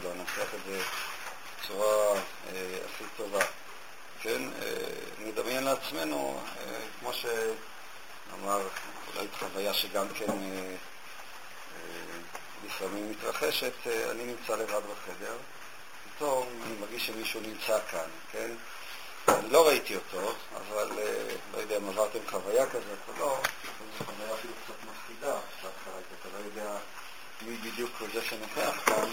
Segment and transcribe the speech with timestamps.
[0.00, 0.82] שלו, ננסח את זה
[1.60, 2.20] בצורה
[2.84, 3.44] הכי טובה.
[4.20, 4.42] כן,
[5.18, 6.40] נדמיין לעצמנו,
[7.00, 8.68] כמו שאמר,
[9.14, 10.26] אולי חוויה שגם כן
[12.66, 15.36] לפעמים מתרחשת, אני נמצא לבד בחדר,
[16.16, 18.50] פתאום אני מרגיש שמישהו נמצא כאן, כן?
[19.28, 20.90] אני לא ראיתי אותו, אבל
[21.52, 23.40] לא יודע אם עברתם חוויה כזאת או לא,
[23.98, 26.76] זו חוויה אפילו קצת מפחידה, אתה לא יודע
[27.42, 29.10] מי בדיוק זה שנוכח כאן.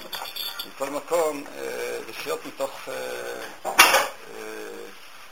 [0.67, 1.43] מכל מקום,
[2.09, 2.89] לחיות מתוך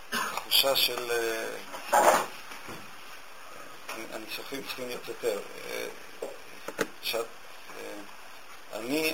[0.09, 1.11] תחושה של...
[4.13, 5.39] הניסוחים צריכים להיות יותר.
[8.73, 9.13] אני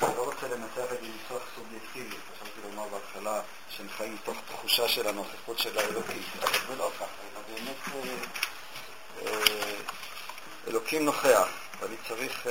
[0.00, 3.42] לא רוצה לנתח את זה ניסוח סובייקטיבי, חשבתי לומר בהתחלה
[3.76, 7.76] שהם חיים מתוך תחושה של הנוכחות של האלוקים, אבל זה לא ככה, אלא באמת
[10.68, 11.48] אלוקים נוכח,
[11.80, 12.46] ואני צריך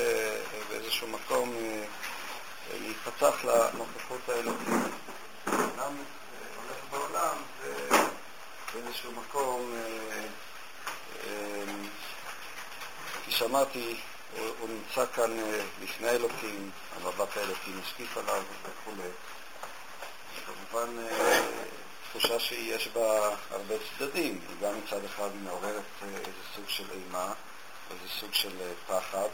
[0.69, 1.55] באיזשהו מקום
[2.73, 4.67] להיפתח לנוכחות האלוקית.
[5.45, 5.95] אדם
[6.55, 7.37] הולך בעולם
[8.73, 9.73] ובאיזשהו מקום,
[13.21, 13.95] כפי שאמרתי,
[14.59, 15.31] הוא נמצא כאן
[15.83, 18.91] לפני האלוקים, המבט האלוקים משקיף עליו וכו'.
[20.45, 21.05] כמובן
[22.09, 27.33] תחושה שיש בה הרבה צדדים, היא גם מצד אחד מעוררת איזה סוג של אימה,
[27.91, 29.27] איזה סוג של פחד,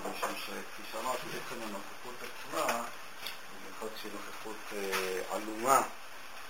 [0.00, 2.84] משום שכפי שאמרתי, בעצם הנוכחות עצמה,
[3.62, 4.72] במיוחד שהיא נוכחות
[5.30, 5.82] עלומה,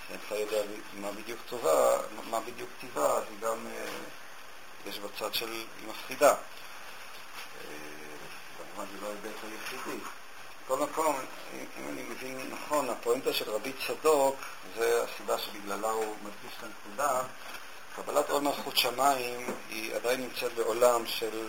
[0.09, 0.63] שאני כבר יודע
[1.01, 1.99] מה בדיוק טובה,
[2.31, 3.67] מה בדיוק טיבה, אז היא גם,
[4.87, 6.35] יש בה צד של מפחידה.
[8.57, 9.99] כמובן זה לא ההיבט היחידי.
[10.65, 11.17] בכל מקום,
[11.53, 14.37] אם אני מבין נכון, הפואנטה של רבי צדוק,
[14.77, 17.23] זה הסיבה שבגללה הוא מדגיש את הנקודה,
[17.97, 21.49] קבלת עול מלכות שמיים היא עדיין נמצאת בעולם של,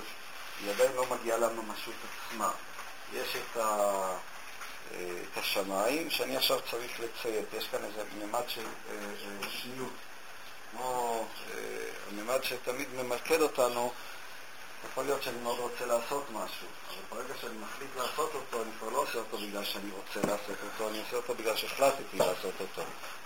[0.61, 2.51] היא עדיין לא מגיעה לממשות עצמה.
[3.13, 4.17] יש את, ה,
[4.91, 8.65] את השמיים שאני עכשיו צריך לציית, יש כאן איזה ממד של
[9.49, 9.93] שניות,
[10.71, 11.25] כמו
[12.09, 13.91] הממד שתמיד ממקד אותנו,
[14.91, 18.89] יכול להיות שאני מאוד רוצה לעשות משהו, אבל ברגע שאני מחליט לעשות אותו, אני כבר
[18.89, 22.81] לא עושה אותו בגלל שאני רוצה לעשות אותו, אני עושה אותו בגלל שהחלטתי לעשות אותו.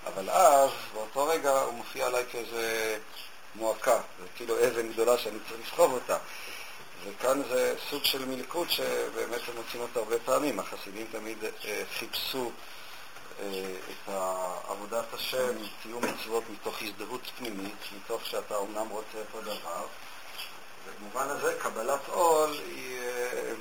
[0.05, 2.97] אבל אז, באותו רגע, הוא מופיע עליי כאיזה
[3.55, 6.17] מועקה, זה כאילו אבן גדולה שאני צריך לסחוב אותה.
[7.03, 10.59] וכאן זה סוג של מלכות שבאמת הם מוצאים אותו הרבה פעמים.
[10.59, 12.51] החסידים תמיד אה, חיפשו
[13.39, 13.45] אה,
[13.89, 14.13] את
[14.67, 15.53] עבודת השם,
[15.83, 19.85] קיום מצוות מתוך הזדהות פנימית, מתוך שאתה אומנם רוצה אותו דבר.
[20.99, 22.99] במובן הזה קבלת עול היא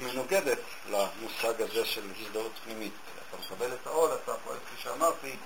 [0.01, 0.59] מנוגדת
[0.91, 2.93] למושג הזה של הזדהות פנימית.
[3.29, 5.37] אתה מקבל את העול, אתה פועל, כפי שאמרתי,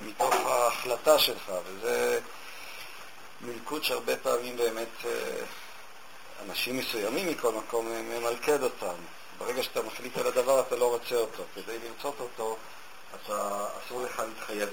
[0.00, 2.20] מתוך ההחלטה שלך, וזה
[3.40, 5.04] מלכוד שהרבה פעמים באמת
[6.42, 8.94] אנשים מסוימים מכל מקום ממלכד אותם.
[9.38, 11.42] ברגע שאתה מחליט על הדבר אתה לא רוצה אותו.
[11.54, 12.56] כדי לרצות אותו,
[13.14, 14.68] אתה, אסור לך להתחייב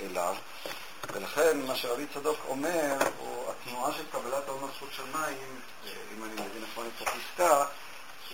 [0.00, 0.34] אליו.
[1.12, 6.62] ולכן מה שרבי צדוק אומר, הוא התנועה של קבלת העול מלכות שמיים, אם אני מבין
[6.72, 7.64] נכון את הפסקה,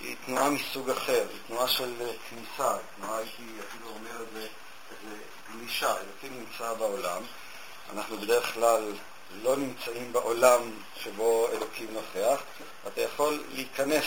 [0.01, 1.95] היא תנועה מסוג אחר, היא תנועה של
[2.31, 4.47] כניסה, היא תנועה, הייתי אפילו אומר את זה,
[4.91, 5.17] איזה
[5.53, 7.23] גלישה, אלוקים נמצא בעולם,
[7.93, 8.93] אנחנו בדרך כלל
[9.43, 10.61] לא נמצאים בעולם
[10.97, 12.43] שבו אלוקים נוכח,
[12.87, 14.05] אתה יכול להיכנס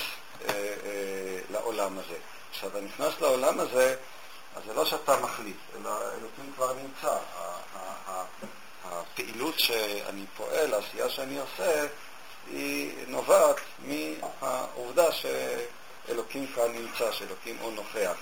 [0.47, 2.17] אה, אה, לעולם הזה.
[2.51, 3.95] כשאתה נכנס לעולם הזה,
[4.55, 7.17] אז זה לא שאתה מחליט, אלא אלוקים כבר נמצא.
[8.91, 11.87] הפעילות שאני פועל, העשייה שאני עושה,
[12.51, 18.17] היא נובעת מהעובדה שאלוקים כאן נמצא, שאלוקים הוא נוכח.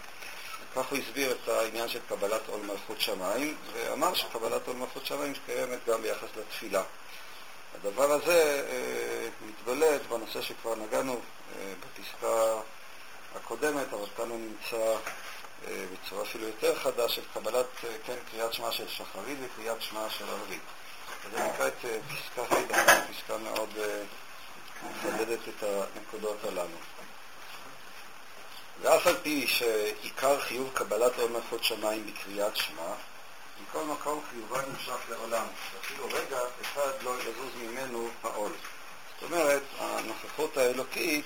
[0.75, 5.33] כך הוא הסביר את העניין של קבלת עול מלכות שמיים, ואמר שקבלת עול מלכות שמיים
[5.45, 6.83] קיימת גם ביחס לתפילה.
[7.75, 12.61] הדבר הזה אה, מתבלט בנושא שכבר נגענו אה, בפסקה
[13.35, 14.95] הקודמת, אבל כאן הוא נמצא
[15.67, 20.25] בצורה אפילו יותר חדה של קבלת, אה, כן, קריאת שמע של שחרית וקריאת שמע של
[20.29, 20.61] ערבית.
[21.31, 23.69] זה נקרא את אה, פסקה ה', פסקה מאוד
[24.83, 26.77] מחדדת את הנקודות הללו.
[28.81, 32.93] ואף על פי שעיקר חיוב קבלת עול מלכות שמיים בקריאת שמע,
[33.63, 38.51] מכל מקום חיובה נמשך לעולם, ואפילו רגע אחד לא יזוז ממנו העול.
[39.21, 41.25] זאת אומרת, הנוכחות האלוקית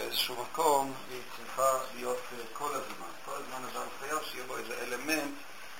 [0.00, 2.18] באיזשהו מקום היא צריכה להיות
[2.52, 3.10] כל הזמן.
[3.24, 5.34] כל הזמן אדם חייב שיהיה בו איזה אלמנט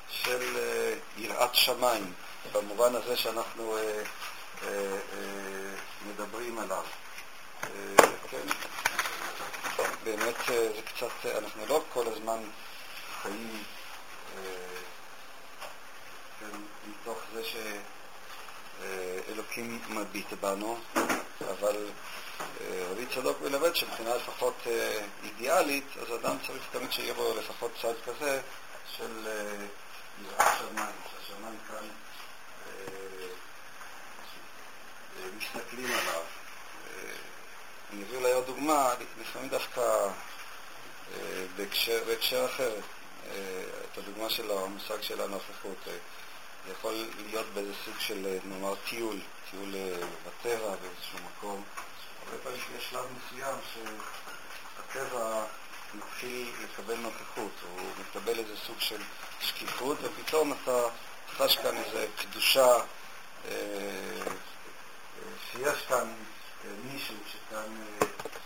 [0.08, 0.58] של
[1.16, 2.12] יראת שמיים,
[2.52, 4.02] במובן הזה שאנחנו אה, אה,
[4.62, 5.74] אה,
[6.08, 6.84] מדברים עליו.
[8.30, 8.46] כן,
[10.04, 12.38] באמת זה קצת, אנחנו לא כל הזמן
[13.22, 13.62] חיים
[16.40, 16.56] כן,
[16.86, 17.42] מתוך זה
[19.28, 20.78] שאלוקים מביט בנו,
[21.50, 21.86] אבל
[22.90, 24.54] רבי צדוק מלמד שמבחינה לפחות
[25.24, 28.40] אידיאלית, אז אדם צריך תמיד שיהיה בו לפחות צד כזה
[28.96, 29.28] של
[30.24, 31.88] יראת שמיים, שהשמיים כאן
[35.38, 36.22] מסתכלים עליו.
[37.92, 42.72] אני אביא אולי עוד דוגמה, לפעמים דווקא אה, בהקשר, בהקשר אחר,
[43.30, 43.62] אה,
[43.92, 45.76] את הדוגמה של המושג של הנוכחות.
[45.88, 45.92] אה,
[46.70, 46.94] יכול
[47.30, 49.20] להיות באיזה סוג של, נאמר, טיול,
[49.50, 49.74] טיול
[50.26, 51.64] בטבע באיזשהו מקום.
[52.24, 55.44] הרבה פעמים יש שלב מסוים שהטבע
[55.94, 59.02] מתחיל לקבל נוכחות, הוא מקבל איזה סוג של
[59.40, 60.82] שקיפות, ופתאום אתה
[61.36, 62.76] חש כאן איזו קדושה
[65.52, 66.14] שיש כאן
[66.84, 67.84] מישהו שכאן,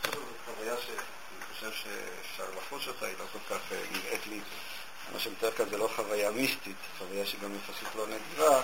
[0.05, 0.21] שוב, זו
[0.55, 3.61] חוויה שאני חושב שאפשר לחוש אותה, היא לא כל כך
[3.93, 4.41] נראית לי,
[5.13, 8.63] מה שמתאר כאן זה לא חוויה מיסטית, חוויה שגם יחסית לא נדירה,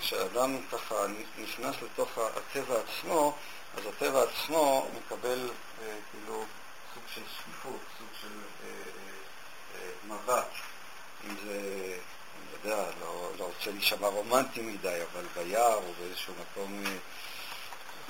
[0.00, 0.94] כשאדם ככה
[1.38, 3.34] נכנס לתוך הטבע עצמו,
[3.76, 5.50] אז הטבע עצמו מקבל
[6.10, 6.44] כאילו
[6.94, 8.28] סוג של שקיפות, סוג של
[10.08, 10.48] מבט,
[11.24, 11.60] אם זה,
[12.36, 16.84] אני יודע, לא, לא רוצה להישמע רומנטי מדי, אבל ביער או באיזשהו מקום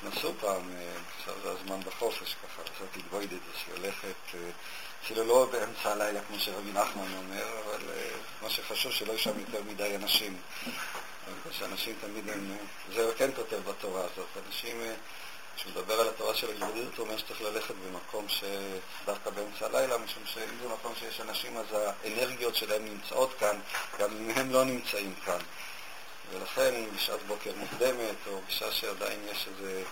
[0.05, 0.71] נסעו פעם,
[1.19, 4.39] עכשיו זה הזמן בחופש ככה, לעשות התבוידד, שהיא הולכת,
[5.05, 7.81] אפילו לא באמצע הלילה כמו שרבי נחמן אומר, אבל
[8.43, 10.37] מה שחשוב שלא יש שם יותר מדי אנשים.
[11.51, 12.57] שאנשים תמיד הם,
[12.95, 14.83] זה כן כותב בתורה הזאת, אנשים,
[15.57, 20.59] כשמדבר על התורה של ההתבודדות, הוא אומר שצריך ללכת במקום שדווקא באמצע הלילה, משום שאם
[20.63, 23.61] זה מקום שיש אנשים אז האנרגיות שלהם נמצאות כאן,
[23.99, 25.39] גם אם הם לא נמצאים כאן.
[26.33, 29.83] ולכן בשעת בוקר מוקדמת, או בשעה שעדיין יש איזה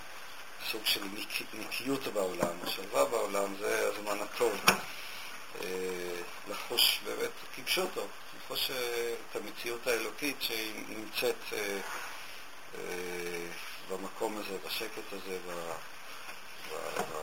[0.71, 1.01] סוג של
[1.55, 4.53] נקיות בעולם, שלווה בעולם, זה הזמן הטוב
[5.61, 8.07] אה, לחוש באמת כפשוטו,
[8.39, 11.79] לחוש אה, את המציאות האלוקית שהיא נמצאת אה,
[13.91, 15.51] במקום הזה, בשקט הזה, ב,
[16.71, 17.17] ב, ב,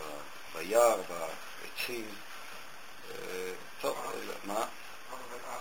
[0.54, 2.08] ביער, בעצים.
[3.82, 3.98] טוב,
[4.44, 4.66] מה?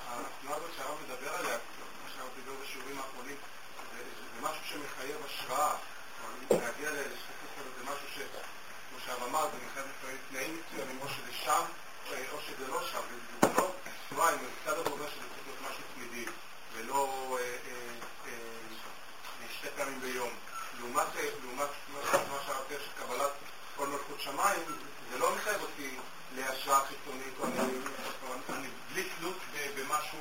[0.09, 1.59] התנועה הזאת שהרב מדבר עליה,
[4.41, 5.75] זה משהו שמחייב השראה.
[6.51, 8.19] להגיע לשקופות כזאת זה משהו ש...
[8.91, 11.63] כמו שהרב אמר, זה מחייב לפעמים תנאים מסוימים, או שזה שם,
[12.33, 13.01] או שזה לא שם.
[13.43, 13.71] זה לא
[14.11, 16.25] שבועיים, מצד עבודה שזה צריך להיות משהו תמידי,
[16.73, 17.39] ולא
[19.59, 20.31] שתי פעמים ביום.
[20.81, 21.07] לעומת
[22.31, 23.31] מה שהרב של קבלת
[23.77, 24.61] כל מלכות שמיים,
[25.13, 25.97] זה לא מחייב אותי
[26.37, 27.45] להשראה חיצונית, או
[28.55, 29.37] אני בלי תלות
[29.77, 30.19] במשהו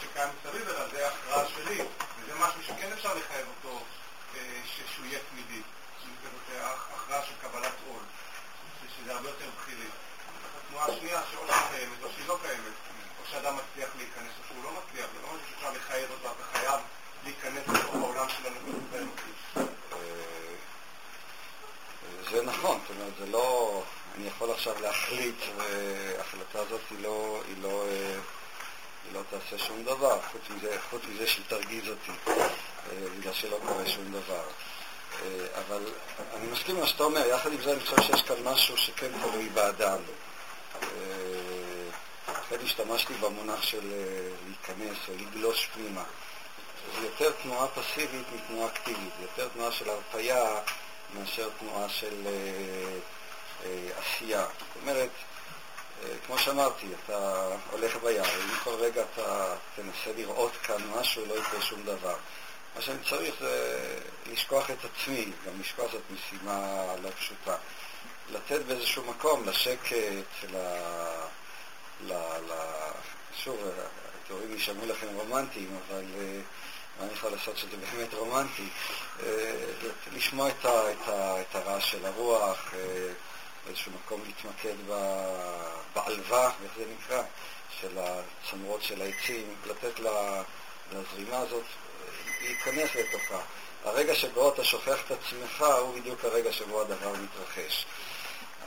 [0.00, 1.78] שקיים מסביב אליו, זה הכרעה שלי,
[2.18, 3.84] וזה משהו שכן אפשר לחייב אותו,
[4.94, 5.62] שהוא יהיה תמידי,
[6.60, 8.02] הכרעה של קבלת עול,
[8.96, 9.88] שזה הרבה יותר בכירי.
[10.66, 12.74] התנועה השנייה, שאו שהיא קיימת או שהיא לא קיימת,
[13.20, 16.58] או שאדם מצליח להיכנס או שהוא לא מצליח, זה לא משהו שאפשר לחייב אותו, אתה
[16.58, 16.80] חייב
[17.24, 19.34] להיכנס לתוך העולם של הנקודות האלוקית.
[22.30, 23.82] זה נכון, זאת אומרת, זה לא...
[24.16, 27.42] אני יכול עכשיו להחליט, וההחלטה הזאת היא לא...
[27.48, 27.84] היא לא
[29.04, 32.12] היא לא תעשה שום דבר, חוץ מזה, חוץ מזה שהיא תרגיז אותי,
[33.18, 34.44] בגלל שלא קורה שום דבר.
[35.54, 35.82] אבל
[36.34, 39.10] אני מסכים עם מה שאתה אומר, יחד עם זה אני חושב שיש כאן משהו שכן
[39.22, 39.98] תלוי באדם.
[42.28, 43.92] לכן השתמשתי במונח של
[44.46, 46.04] להיכנס או לגלוש פנימה.
[47.00, 50.60] זה יותר תנועה פסיבית מתנועה אקטיבית, זה יותר תנועה של הרפאיה
[51.14, 52.26] מאשר תנועה של
[53.98, 54.46] עשייה.
[54.58, 55.10] זאת אומרת,
[56.26, 61.60] כמו שאמרתי, אתה הולך ביער, אם כל רגע אתה תנסה לראות כאן משהו, לא יקרה
[61.62, 62.16] שום דבר.
[62.78, 63.98] מה שאני צריך זה
[64.32, 67.56] לשכוח את עצמי, גם לשכוח זאת משימה לא פשוטה.
[68.32, 69.94] לתת באיזשהו מקום לשקט,
[70.52, 70.56] ל...
[72.06, 72.12] ל...
[72.48, 72.52] ל...
[73.44, 73.56] שוב,
[74.24, 76.40] התיאורים יישמעו לכם רומנטיים, אבל אה,
[76.98, 78.68] מה אני יכול לעשות שזה באמת רומנטי?
[79.22, 79.54] אה,
[80.16, 80.92] לשמוע את, ה...
[80.92, 81.40] את, ה...
[81.40, 83.12] את הרעש של הרוח, אה,
[83.66, 84.74] באיזשהו מקום להתמקד
[85.94, 87.22] בעלווה, איך זה נקרא,
[87.80, 90.00] של הצמרות של העצים, לתת
[90.92, 91.64] לזרימה הזאת
[92.40, 93.40] להיכנס לתוכה.
[93.84, 97.86] הרגע שבו אתה שוכח את עצמך הוא בדיוק הרגע שבו הדבר מתרחש.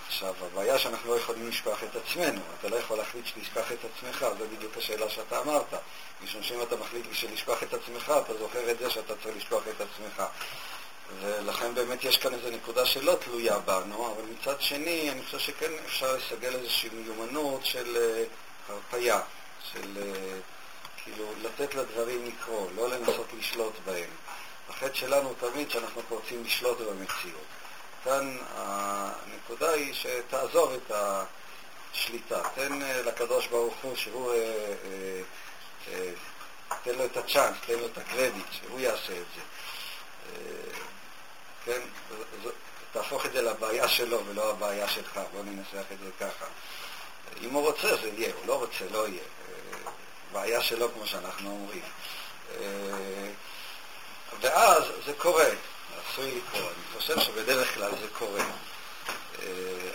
[0.08, 2.42] עכשיו, הבעיה שאנחנו לא יכולים לשכוח את עצמנו.
[2.60, 5.74] אתה לא יכול להחליט שתשכח את עצמך, זו בדיוק השאלה שאתה אמרת.
[6.24, 9.64] משום שאם אתה מחליט בשביל לשכוח את עצמך, אתה זוכר את זה שאתה צריך לשכוח
[9.68, 10.24] את עצמך.
[11.22, 15.72] ולכן באמת יש כאן איזו נקודה שלא תלויה בנו, אבל מצד שני, אני חושב שכן
[15.86, 19.20] אפשר לסגל איזושהי מיומנות של uh, הרפייה,
[19.74, 20.51] של uh,
[21.04, 24.10] כאילו לתת לדברים לקרוא, לא לנסות לשלוט בהם.
[24.70, 27.46] החטא שלנו תמיד שאנחנו רוצים לשלוט במציאות.
[28.04, 34.34] כאן הנקודה היא שתעזוב את השליטה, תן אה, לקדוש ברוך הוא שהוא,
[36.84, 39.42] תן לו את הצ'אנס, תן לו את הקרדיט, שהוא יעשה את זה.
[41.66, 41.82] כן?
[42.92, 46.46] תהפוך את זה לבעיה שלו ולא הבעיה שלך, בוא ננסח את זה ככה.
[47.42, 49.24] אם הוא רוצה זה יהיה, הוא לא רוצה לא יהיה.
[50.32, 51.82] בעיה שלו כמו שאנחנו אומרים.
[54.42, 55.46] ואז זה קורה,
[56.12, 56.74] עשוי לקרות.
[56.76, 58.44] אני חושב שבדרך כלל זה קורה.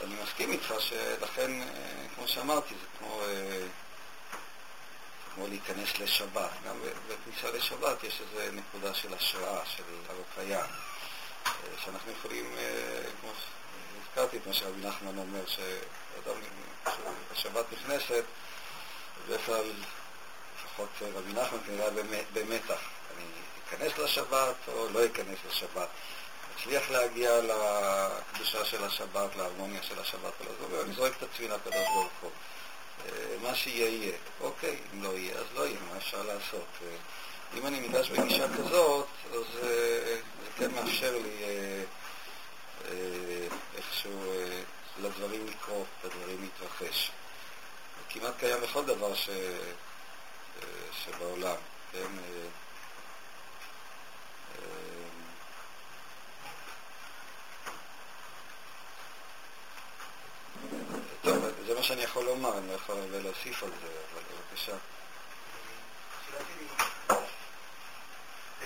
[0.05, 1.51] אני מסכים איתך שלכן,
[2.15, 3.21] כמו שאמרתי, זה כמו,
[5.35, 6.51] כמו להיכנס לשבת.
[6.67, 6.77] גם
[7.09, 10.67] בכניסה לשבת יש איזו נקודה של השראה, של הרפאיה.
[11.85, 16.41] שאנחנו יכולים, אה, כמו שהזכרתי מה שרבי נחמן אומר, שאדם,
[17.33, 18.25] כשהשבת נכנסת,
[19.27, 19.65] בדרך כלל,
[20.77, 21.91] לפחות רבי נחמן כנראה
[22.33, 22.81] במתח.
[23.17, 23.25] אני
[23.69, 25.89] אכנס לשבת או לא אכנס לשבת.
[26.57, 30.33] אצליח להגיע לקדושה של השבת, להרמוניה של השבת,
[30.85, 32.31] אני זורק את עצמי לקדוש ברוך הוא.
[33.07, 34.17] אה, מה שיהיה יהיה.
[34.41, 36.67] אוקיי, אם לא יהיה, אז לא יהיה, מה אפשר לעשות?
[36.83, 36.97] אה,
[37.59, 40.21] אם אני ניגש בגישה כזאת, אז uh, זה
[40.59, 41.47] כן מאפשר לי
[43.77, 44.33] איכשהו
[44.99, 47.11] לדברים לקרות, לדברים להתרחש.
[48.09, 49.29] כמעט קיים בכל דבר ש,
[51.05, 51.57] שבעולם,
[51.93, 51.99] כן?
[51.99, 52.67] Uh,
[61.23, 64.77] טוב, זה מה שאני יכול לומר, אני לא יכול להוסיף על זה, אבל בבקשה.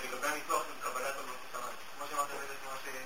[0.03, 1.51] לגבי הניתוח של קבלת המלכות
[1.97, 3.01] כמו שאמרת באמת מה שזה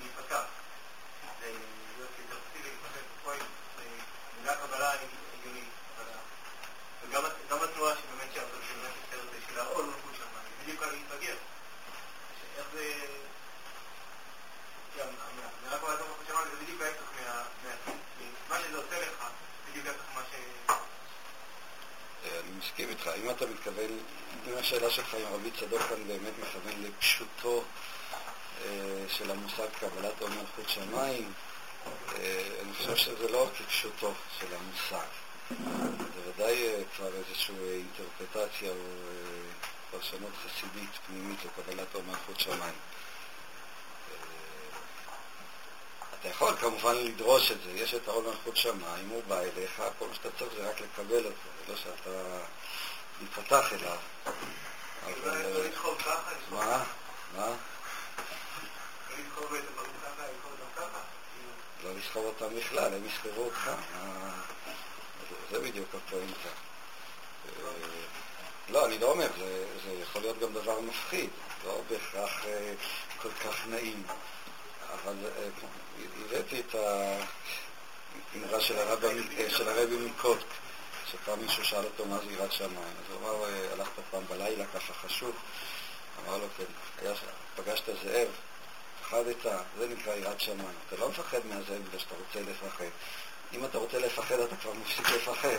[0.00, 0.44] להיפתח,
[1.42, 3.38] להיות אינטרפטיבי, להתפתח בפועל,
[4.38, 5.68] מילה קבלה היא הגיונית,
[7.02, 11.36] וגם התנועה שבאמת שאתה באמת יוצרת של העול מלכות שמיים, בדיוק על להתבגר.
[12.58, 12.94] איך זה...
[15.62, 17.08] מילה קבלת המלכות שמיים זה בדיוק ההפך
[18.48, 19.24] מה שזה עושה לך,
[19.70, 20.34] בדיוק ההפך מה ש...
[22.24, 22.60] אני
[23.24, 23.24] מסכים איתך.
[23.24, 23.98] אם אתה מתכוון,
[24.46, 27.64] אם השאלה שלך אם רבי צדוק כאן באמת מכוון לפשוטו
[28.64, 31.32] אה, של המושג קבלת עול מלכות שמיים,
[32.14, 35.08] אה, אני חושב שזה לא רק כפשוטו של המושג.
[36.14, 38.76] זה ודאי אה, כבר איזושהי אינטרפטציה או
[39.90, 42.74] פרשנות חסידית פנימית לקבלת עול מלכות שמיים.
[46.20, 50.06] אתה יכול כמובן לדרוש את זה, יש את העול מלכות שמיים, הוא בא אליך, כל
[50.08, 52.10] מה שאתה צריך זה רק לקבל אותו, זה לא שאתה
[53.22, 53.96] מתפתח אליו.
[55.04, 55.68] אבל...
[56.50, 56.84] מה?
[57.36, 57.46] מה?
[61.84, 63.70] לא לסחוב אותם בכלל, הם יסחבו אותך.
[65.50, 66.48] זה בדיוק הפואנטה.
[68.68, 69.28] לא, אני לא אומר,
[69.84, 71.30] זה יכול להיות גם דבר מפחיד,
[71.64, 72.44] לא בהכרח
[73.22, 74.02] כל כך נעים.
[74.92, 75.14] אבל
[76.26, 76.74] הבאתי את
[78.34, 80.46] האמרה של הרבי מקוטק,
[81.12, 82.72] שפעם מישהו שאל אותו מה זה יראת שמיים.
[82.74, 85.36] אז הוא אמר, הלכת פעם בלילה ככה חשוך,
[86.26, 86.64] אמר לו, כן,
[87.02, 87.14] היה,
[87.56, 88.28] פגשת זאב,
[89.02, 89.42] פחדת,
[89.78, 90.74] זה נקרא יראת שמיים.
[90.86, 92.84] אתה לא מפחד מהזאב בגלל שאתה רוצה לפחד.
[93.52, 95.58] אם אתה רוצה לפחד, אתה כבר מפסיק לפחד.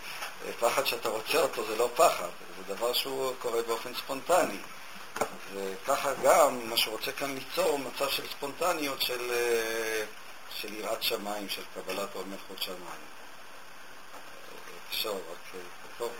[0.60, 4.58] פחד שאתה רוצה אותו זה לא פחד, זה דבר שהוא קורה באופן ספונטני.
[5.54, 10.04] וככה גם מה שרוצה כאן ליצור מצב של ספונטניות של, אה,
[10.60, 13.19] של יראת שמיים, של קבלת עול מלכות שמיים.
[14.90, 15.62] אפשר רק...
[15.98, 16.12] טוב.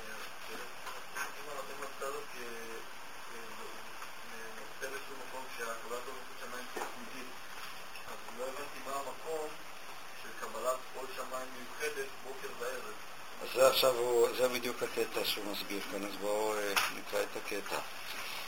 [13.54, 13.94] זה עכשיו,
[14.36, 17.76] זה בדיוק הקטע שהוא מסביר כאן, אז בואו אה, נקרא את הקטע.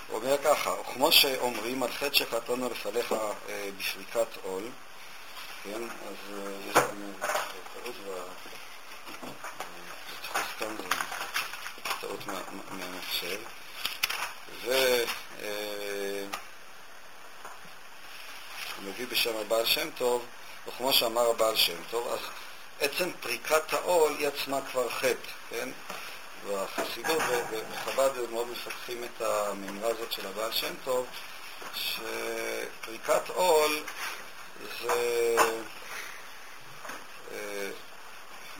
[0.08, 3.12] הוא אומר ככה, כמו שאומרים על חטא שחטאנו לפניך
[3.48, 4.62] אה, בשריקת עול,
[5.64, 7.12] כן, אז אה, יש לנו
[7.74, 7.94] טעות
[10.32, 10.88] בדפוס כאן, זה
[12.00, 12.20] טעות
[13.22, 13.40] מהמחשב,
[14.64, 14.72] ו...
[18.84, 20.24] מביא בשם הבעל שם טוב,
[20.66, 22.18] וכמו שאמר הבעל שם טוב, אז
[22.80, 25.68] עצם פריקת העול היא עצמה כבר חטא, כן?
[26.46, 31.06] והחסידות וחב"ד מאוד מפתחים את המימרה הזאת של הבעל שם טוב,
[31.74, 33.82] שפריקת עול
[34.82, 35.36] זה...
[37.32, 37.70] אה,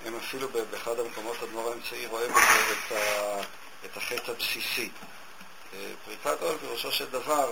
[0.05, 3.41] הם אפילו באחד המקומות אדמו"ר האמצעי רואה בזה את, ה,
[3.85, 4.91] את החטא הבסיסי.
[5.75, 7.51] אה, פריקת עול פירושו של דבר,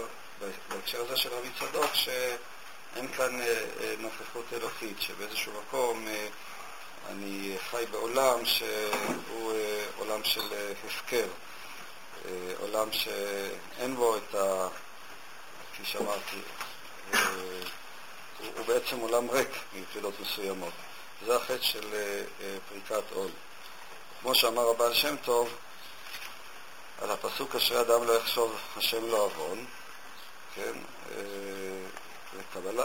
[0.68, 6.06] בהקשר הזה של רבי צדוק, שאין כאן אה, נוכחות אלוקית, שבאיזשהו מקום
[7.08, 11.26] אני חי בעולם שהוא אה, עולם של אה, הפקר,
[12.24, 14.68] אה, עולם שאין בו את ה...
[15.72, 16.36] כפי שאמרתי,
[18.38, 20.72] הוא בעצם עולם ריק מבחינות מסוימות.
[21.26, 21.86] זה החטא של
[22.68, 23.30] פריקת עול.
[24.20, 25.56] כמו שאמר הבעל שם טוב,
[27.00, 29.64] על הפסוק אשרי אדם לא יחשוב השם לא עוון,
[30.54, 30.72] כן,
[32.36, 32.84] וקבלה,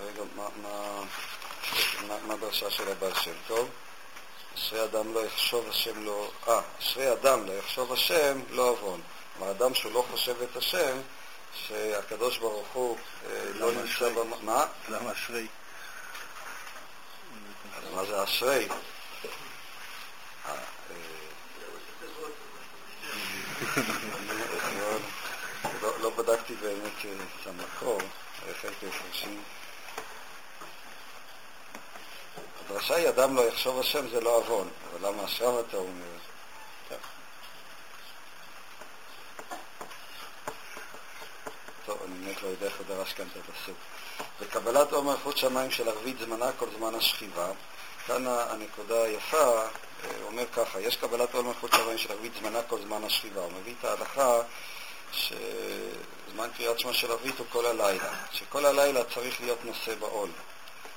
[0.00, 3.68] רגע, מה, מה, מה הדרשה של הבעל שם טוב?
[4.54, 6.30] אשרי אדם לא יחשוב השם לא...
[6.48, 9.00] אה, אשרי אדם לא יחשוב השם לא עוון.
[9.36, 10.98] כלומר, אדם שהוא לא חושב את השם,
[11.54, 14.10] שהקדוש ברוך הוא אה, לא נמצא.
[14.42, 14.66] מה?
[14.88, 15.46] למה אשרי?
[17.76, 18.68] אז מה זה אשרי?
[18.68, 20.56] אה, אה,
[25.82, 26.92] לא, לא בדקתי באמת
[27.42, 27.98] את המקור,
[28.46, 29.42] איך הייתי הפרשים.
[32.70, 36.16] רשאי אדם לא יחשוב השם זה לא עוון, אבל למה עכשיו אתה אומר?
[41.86, 43.76] טוב, אני באמת לא יודע איך הוא דרש כאן את הפסוק.
[44.40, 47.50] בקבלת עומר חוץ שמיים של ערבית זמנה כל זמן השכיבה,
[48.10, 49.68] כאן הנקודה היפה, אה,
[50.22, 53.40] אומר ככה, יש קבלת עומר חוץ שמיים של ערבית זמנה כל זמן השכיבה.
[53.40, 54.40] הוא מביא את ההלכה
[55.12, 60.28] שזמן קריאת שמע של ערבית הוא כל הלילה, שכל הלילה צריך להיות נושא בעול.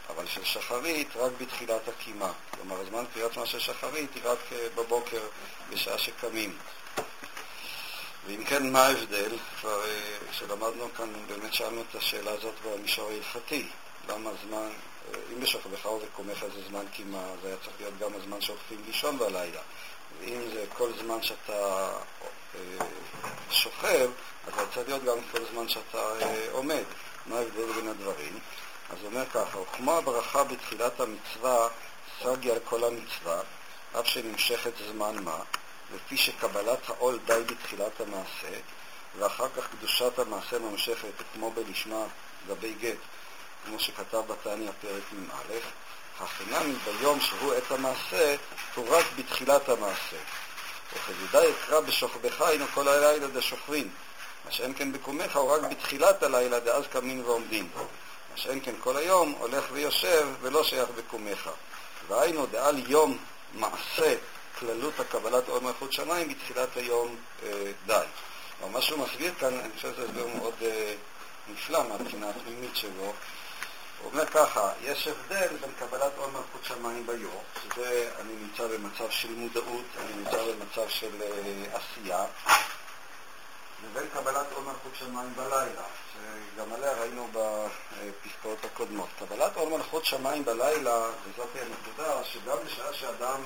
[0.10, 2.32] אבל של שחרית רק בתחילת הקימה.
[2.52, 5.21] כלומר, הזמן קריאת שמע של שחרית היא רק אה, בבוקר,
[5.69, 6.58] בשעה שקמים.
[8.28, 9.32] ואם כן, מה ההבדל?
[9.62, 13.67] כבר אה, כשלמדנו כאן, באמת שאלנו את השאלה הזאת במישור ההלכתי.
[14.10, 14.92] למה הזמן, אה,
[15.34, 19.62] אם בשוכבך ובקומך זה זמן קימה, זה היה צריך להיות גם הזמן שהולכים לישון בלילה.
[20.20, 21.89] ואם זה כל זמן שאתה
[23.52, 24.10] שוכב,
[24.48, 26.13] אז זה צריך להיות גם כל זמן שאתה
[26.52, 26.84] עומד.
[27.26, 28.39] מה ההבדל בין הדברים?
[28.89, 31.68] אז הוא אומר ככה, וכמו הברכה בתחילת המצווה,
[32.24, 33.42] סגי על כל המצווה,
[34.00, 35.39] אף שנמשכת זמן מה,
[35.96, 38.60] לפי שקבלת העול די בתחילת המעשה,
[39.18, 42.06] ואחר כך קדושת המעשה נמשכת כמו בלשמה
[42.48, 42.98] גבי גט,
[43.65, 45.54] כמו שכתב בתניא פרק מ"א,
[46.19, 48.36] החינמי ביום שהוא עת המעשה,
[48.76, 50.17] הוא רק בתחילת המעשה.
[50.93, 53.89] וכבודי אקרא בשוכבך היינו כל הלילה דשוכבין,
[54.45, 57.69] מה שאין כן בקומך הוא רק בתחילת הלילה דאז קמים ועומדים.
[58.32, 61.49] מה שאין כן כל היום הולך ויושב ולא שייך בקומך.
[62.08, 63.17] והיינו דעל יום
[63.54, 64.15] מעשה
[64.60, 68.06] כללות הקבלת עול מלכות שמיים בתחילת היום אה, די.
[68.62, 70.93] אבל מה שהוא מסביר כאן, אני חושב שזה הסבר מאוד אה,
[71.54, 73.13] נפלא מהבחינה הפנימית שלו.
[74.04, 79.10] הוא אומר ככה, יש הבדל בין קבלת עול מלכות שמיים ביום, שזה אני נמצא במצב
[79.10, 82.26] של מודעות, אני נמצא במצב של אה, עשייה,
[83.84, 89.10] לבין קבלת עול מלכות שמיים בלילה, שגם עליה ראינו בפסקאות הקודמות.
[89.20, 93.42] קבלת עול מלכות שמיים בלילה, וזאת הנקודה, שגם בשעה שאדם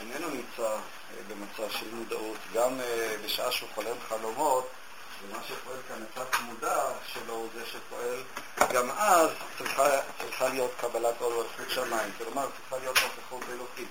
[0.00, 0.78] איננו נמצא אה,
[1.28, 4.68] במצב של מודעות, גם אה, בשעה שהוא חולם חלומות,
[5.28, 8.22] ומה שפועל כאן התת מודע שלו הוא זה שפועל,
[8.74, 9.84] גם אז צריכה,
[10.20, 13.88] צריכה להיות קבלת עול מלכות שמיים, כלומר צריכה להיות נוכחות אלוקית.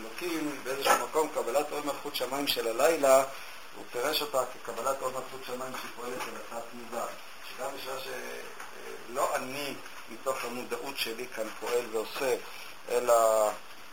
[0.00, 3.24] אלוקים באיזשהו מקום, קבלת עול מלכות שמיים של הלילה
[3.76, 7.04] הוא פירש אותה כקבלת עול מלכות שמיים שפועלת על התת מודע.
[7.48, 7.96] שגם בשעה
[9.08, 9.74] שלא אני
[10.10, 12.34] מתוך המודעות שלי כאן פועל ועושה,
[12.88, 13.48] אלא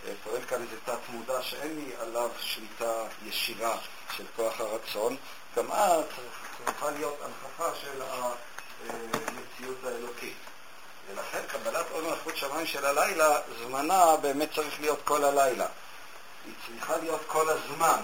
[0.08, 3.78] אה, פועל כאן איזה תת מודע שאין לי עליו שליטה ישירה
[4.18, 5.16] של כוח הרצון,
[5.56, 6.04] גם אז
[6.66, 10.38] צריכה להיות הנכחה של המציאות האלוקית.
[11.10, 15.66] ולכן קבלת עול מלכות שמיים של הלילה, זמנה באמת צריך להיות כל הלילה.
[16.46, 18.02] היא צריכה להיות כל הזמן.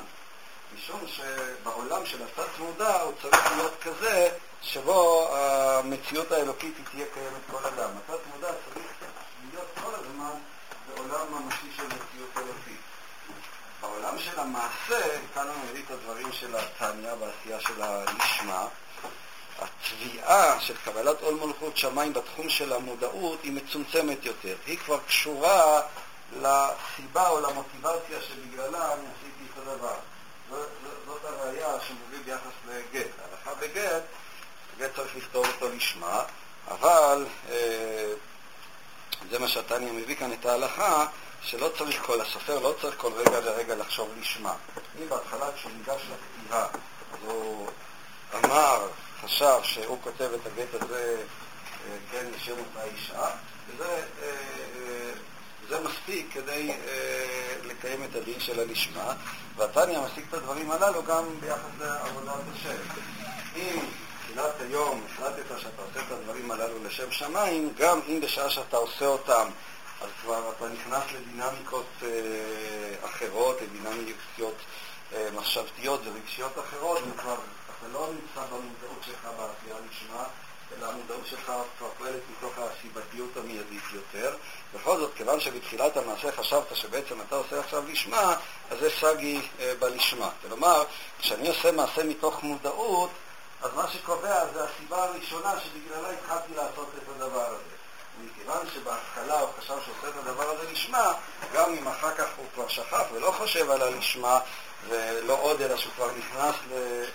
[0.75, 4.29] משום שבעולם של התת מודע הוא צריך להיות כזה
[4.61, 7.89] שבו המציאות האלוקית היא תהיה קיימת כל אדם.
[7.97, 8.87] התת מודע צריך
[9.51, 10.39] להיות כל הזמן
[10.87, 11.74] בעולם ממשי.
[14.15, 18.67] בעולם של המעשה, כאן הוא מביא את הדברים של התניא בעשייה של הלשמה.
[19.59, 24.55] התביעה של קבלת עול מלכות שמיים בתחום של המודעות היא מצומצמת יותר.
[24.65, 25.81] היא כבר קשורה
[26.31, 29.95] לסיבה או למוטיבציה שבגללה אני עשיתי את הדבר.
[31.05, 33.11] זאת הראייה שמוביל ביחס לגט.
[33.21, 34.03] ההלכה בגט,
[34.77, 36.23] גט צריך לכתוב אותו לשמה,
[36.67, 38.13] אבל אה,
[39.31, 41.05] זה מה שהתניא מביא כאן את ההלכה,
[41.45, 44.53] שלא צריך כל, הסופר לא צריך כל רגע לרגע לחשוב לשמה.
[45.01, 46.67] אם בהתחלה כשהוא ניגש לכתיבה,
[47.13, 47.67] אז הוא
[48.35, 48.87] אמר,
[49.21, 51.17] חשב שהוא כותב את הגט הזה,
[51.89, 53.27] אה, כן, לשם אותה אישה,
[53.67, 55.11] וזה אה,
[55.69, 56.71] זה מספיק כדי
[57.63, 59.13] לקיים את הדין של הלשמה,
[59.55, 62.77] והתניא מסיק את הדברים הללו גם ביחס לעבודת השם.
[63.55, 63.79] אם
[64.35, 69.05] בתחילת היום החלטת שאתה עושה את הדברים הללו לשם שמיים, גם אם בשעה שאתה עושה
[69.05, 69.49] אותם
[70.01, 72.09] אז כבר אתה נכנס לדינמיקות אה,
[73.05, 74.55] אחרות, לדינמיקות
[75.13, 77.35] אה, מחשבתיות ורגשיות אחרות, וכבר
[77.79, 80.23] אתה לא נמצא במודעות שלך בעשייה הראשונה,
[80.77, 84.35] אלא המודעות שלך כבר פועלת מתוך הסיבתיות המיידית יותר.
[84.73, 88.35] בכל זאת, כיוון שבתחילת המעשה חשבת שבעצם אתה עושה עכשיו לשמה,
[88.71, 90.29] אז זה סגי אה, בלשמה.
[90.41, 90.83] כלומר,
[91.19, 93.09] כשאני עושה מעשה מתוך מודעות,
[93.61, 97.74] אז מה שקובע זה הסיבה הראשונה שבגללה התחלתי לעשות את הדבר הזה.
[98.23, 101.13] מכיוון שבהתחלה הוא חשב שעושה את הדבר הזה לשמה,
[101.53, 104.39] גם אם אחר כך הוא כבר שכח ולא חושב על הלשמה,
[104.89, 106.55] ולא עוד אלא שהוא כבר נכנס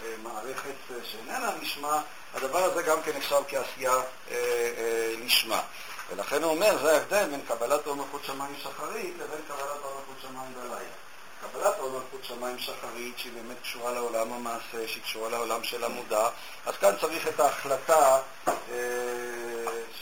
[0.05, 2.03] למערכת שאיננה לשמה,
[2.35, 5.61] הדבר הזה גם כן נחשב כעשייה אה, אה, לשמה.
[6.11, 10.17] ולכן הוא אומר, זה ההבדל בין קבלת עול מלכות שמיים שחרית לבין קבלת עול מלכות
[10.23, 11.00] שמיים בלילה.
[11.41, 16.29] קבלת עול מלכות שמיים שחרית, שהיא באמת קשורה לעולם המעשה, שהיא קשורה לעולם של המודע,
[16.67, 18.53] אז כאן צריך את ההחלטה אה,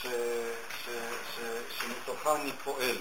[0.01, 0.05] ש,
[0.85, 0.89] ש,
[1.35, 1.39] ש,
[1.79, 2.97] שמתוכה אני פועל.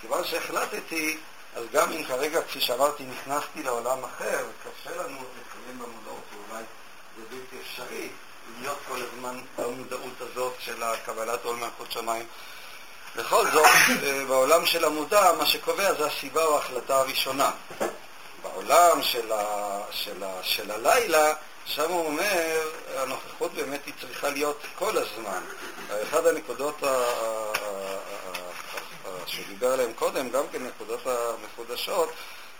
[0.00, 1.18] כיוון שהחלטתי,
[1.56, 6.64] אז גם אם כרגע, כפי שאמרתי, נכנסתי לעולם אחר, קשה לנו לקיים במודעות, ואולי
[7.16, 8.08] זה בלתי אפשרי,
[8.60, 12.26] להיות כל הזמן במודעות הזאת של קבלת עול מלכות שמיים
[13.16, 13.66] בכל זאת,
[14.02, 17.50] אה, בעולם של המודע, מה שקובע זה הסיבה או ההחלטה הראשונה.
[18.42, 24.58] בעולם של, ה, של, ה, של הלילה, שם הוא אומר, הנוכחות באמת היא צריכה להיות
[24.78, 25.40] כל הזמן.
[26.02, 26.82] אחת הנקודות
[29.26, 32.12] שהוא דיבר עליהן קודם, גם כן נקודות המחודשות,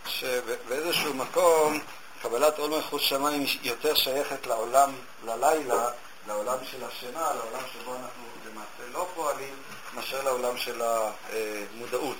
[0.05, 1.79] שבאיזשהו מקום
[2.21, 4.91] קבלת עול מלכות שמיים היא יותר שייכת לעולם,
[5.25, 5.89] ללילה,
[6.27, 9.55] לעולם של השינה, לעולם שבו אנחנו למעשה לא פועלים,
[9.97, 12.17] מאשר לעולם של המודעות.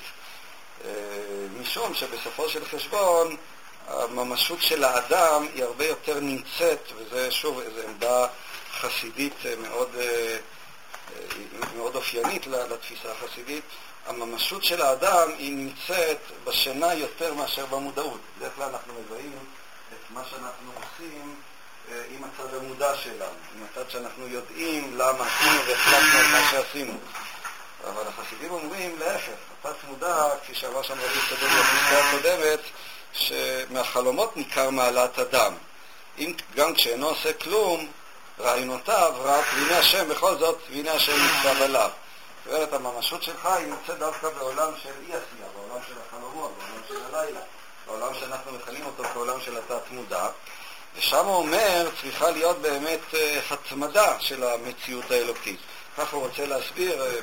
[0.86, 0.90] אה,
[1.62, 3.36] משום שבסופו של חשבון
[3.88, 8.28] הממשות של האדם היא הרבה יותר נמצאת, וזה שוב איזו עמדה
[8.80, 10.38] חסידית מאוד, אה,
[11.76, 13.64] מאוד אופיינית לתפיסה החסידית,
[14.06, 18.20] הממשות של האדם היא נמצאת בשינה יותר מאשר במודעות.
[18.38, 19.38] בדרך כלל אנחנו מזהים
[19.94, 21.36] את מה שאנחנו עושים
[21.92, 26.94] אה, עם הצד המודע שלנו, עם הצד שאנחנו יודעים למה עשינו והחלטנו על מה שעשינו.
[27.84, 32.60] אבל החסידים אומרים להפך, התת מודע, כפי שאמר שם רבי צדוק בפסקה הקודמת,
[33.14, 35.54] שמהחלומות ניכר מעלת אדם.
[36.18, 37.92] אם גם כשאינו עושה כלום,
[38.40, 41.90] רעיונותיו רק, והנה השם בכל זאת, והנה השם נצטב עליו.
[42.46, 46.84] זאת אומרת, הממשות שלך היא נמצאת דווקא בעולם של אי עשייה, בעולם של החלומות, בעולם
[46.88, 47.40] של הלילה,
[47.88, 50.28] בעולם שאנחנו מכנים אותו כעולם של התת מודע.
[50.98, 55.60] ושם הוא אומר, צריכה להיות באמת אה, התמדה של המציאות האלוקית.
[55.98, 57.20] כך הוא רוצה להסביר אה,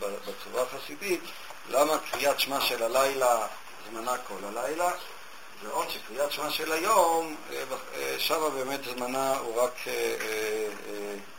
[0.00, 1.20] בצורה החסידית
[1.70, 3.46] למה קריאת שמע של הלילה
[3.86, 4.90] זמנה כל הלילה,
[5.62, 9.74] ועוד שקריאת שמע של היום, אה, אה, שמה באמת זמנה הוא רק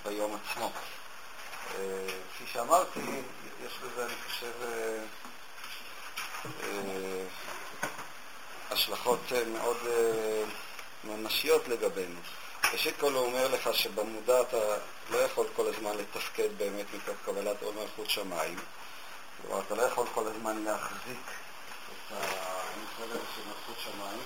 [0.06, 0.72] ביום עצמו.
[2.34, 3.00] כפי שאמרתי,
[3.66, 4.52] יש בזה, אני חושב,
[8.72, 9.78] השלכות מאוד
[11.04, 12.20] ממשיות לגבינו.
[12.74, 14.58] ראשית כל הוא אומר לך שבמודע אתה
[15.10, 18.60] לא יכול כל הזמן לתפקד באמת מתוך קבלת עול מלכות שמיים.
[19.42, 21.26] כלומר, אתה לא יכול כל הזמן להחזיק
[22.12, 22.14] את
[23.00, 24.20] הזה של מלכות שמיים,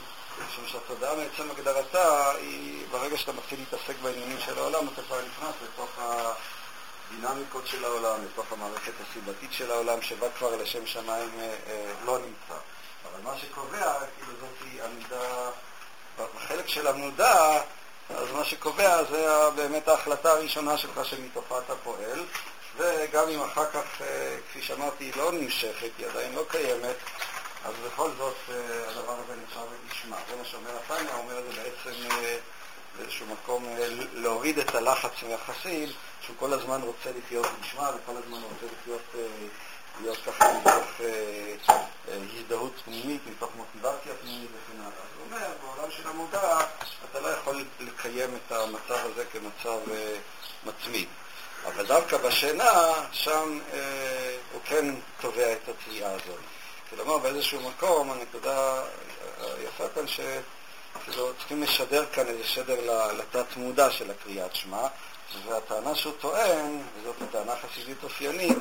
[0.48, 5.56] משום שהתודעה מעצם הגדרתה היא, ברגע שאתה מתחיל להתעסק בעניינים של העולם, אתה כבר נכנס
[5.64, 11.94] לתוך הדינמיקות של העולם, לתוך המערכת הסיבתית של העולם, שבה כבר לשם שמיים אה, אה,
[12.06, 12.60] לא נמצא.
[13.06, 15.50] אבל מה שקובע, כאילו זאת עמידה,
[16.36, 17.62] בחלק של המודע,
[18.10, 22.24] אז מה שקובע זה באמת ההחלטה הראשונה שלך שמתוכה אתה פועל,
[22.78, 26.96] וגם אם אחר כך, אה, כפי שאמרתי, היא לא נמשכת, היא עדיין לא קיימת,
[27.66, 30.18] אז בכל זאת אה, הדבר הזה נחשב לשמה.
[30.30, 32.38] זה מה שאומר התניא, אומר זה בעצם אה,
[32.98, 33.76] באיזשהו מקום
[34.14, 35.90] להוריד את הלחץ מהחסיד,
[36.22, 39.16] שהוא כל הזמן רוצה לחיות לשמה וכל הזמן רוצה לחיות
[40.02, 41.54] להיות ככה מתוך אה,
[42.38, 44.92] הזדהות פנימית, מתוך מוטיבציה פנימית וכן הלאה.
[45.18, 46.58] הוא אומר, בעולם של המודע
[47.12, 49.80] אתה לא יכול לקיים את המצב הזה כמצב
[50.66, 51.08] מצמיד.
[51.66, 53.60] אבל דווקא בשינה, שם
[54.54, 56.40] הוא כן תובע את התביעה הזאת.
[56.90, 58.82] כלומר, באיזשהו מקום, הנקודה
[59.42, 60.20] היפה כאן ש...
[61.06, 64.88] כאילו, צריכים לשדר כאן איזה שדר לתת מודע של הקריאת שמע,
[65.46, 68.58] והטענה שהוא טוען, וזאת הטענה חסידית אופיינית,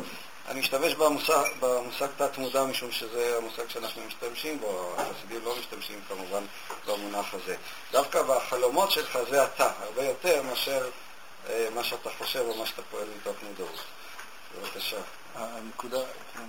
[0.48, 6.00] אני משתמש במושג, במושג תת מודע משום שזה המושג שאנחנו משתמשים בו, החסידים לא משתמשים
[6.08, 6.44] כמובן
[6.86, 7.56] במונח הזה.
[7.92, 10.90] דווקא בחלומות שלך זה אתה, הרבה יותר מאשר
[11.48, 13.80] אה, מה שאתה חושב או מה שאתה פועל מתוך מודעות.
[14.54, 14.96] בבקשה.
[15.34, 16.00] הנקודה,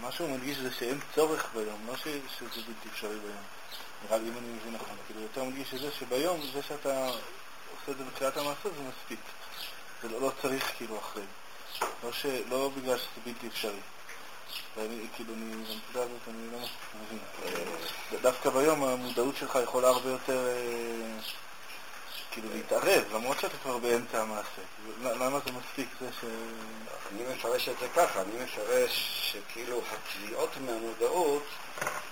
[0.01, 3.43] מה שהוא מדגיש זה שאין צורך ביום, לא שזה בלתי אפשרי ביום.
[4.05, 7.91] נראה לי אם אני מבין נכון, כאילו יותר מדגיש את זה שביום, זה שאתה עושה
[7.91, 9.19] את זה בתחילת המעשה זה מספיק.
[10.01, 11.23] זה לא, לא צריך כאילו אחרי.
[12.03, 13.79] לא, ש, לא בגלל שזה בלתי אפשרי.
[14.77, 16.57] ואני, כאילו, אני, בנקודה הזאת אני לא
[17.01, 17.19] מבין.
[17.45, 21.19] אה, דווקא ביום המודעות שלך יכולה הרבה יותר, אה,
[22.31, 24.61] כאילו, להתערב, למרות שאתה כבר באמצע המעשה.
[25.01, 26.25] למה זה מספיק זה ש...
[27.11, 31.43] אני מפרש את זה ככה, אני מפרש שכאילו התביעות מהמודעות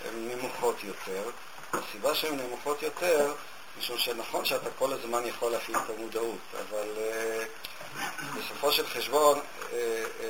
[0.05, 1.29] הן נמוכות יותר,
[1.73, 3.33] הסיבה שהן נמוכות יותר,
[3.79, 7.74] משום שנכון שאתה כל הזמן יכול להפעיל את המודעות, אבל uh,
[8.37, 10.23] בסופו של חשבון, uh, uh,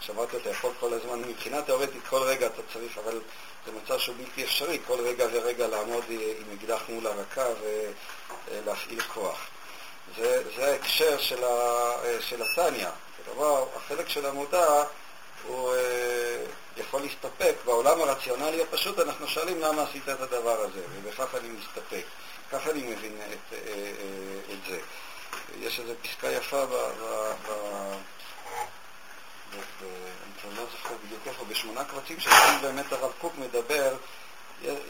[0.00, 3.20] שמעתי, אתה יכול כל הזמן, מבחינה תיאורטית כל רגע אתה צריך, אבל
[3.66, 7.46] זה מצב שהוא בלתי אפשרי, כל רגע ורגע לעמוד עם אקדח מול הרקה
[8.50, 9.46] ולהפעיל כוח.
[10.16, 12.88] זה, זה ההקשר של, ה, של התניא.
[13.24, 14.84] כלומר, החלק של המודע
[15.46, 16.44] הוא אה,
[16.76, 17.54] יכול להסתפק.
[17.64, 22.04] בעולם הרציונלי הפשוט אנחנו שואלים למה עשית את הדבר הזה, ובכך אני מסתפק.
[22.52, 24.78] ככה אני מבין את, אה, אה, את זה.
[25.60, 26.74] יש איזו פסקה יפה ב...
[30.48, 33.96] אני לא זוכר בדיוק איפה, בשמונה קבצים ששם באמת הרב קוק מדבר,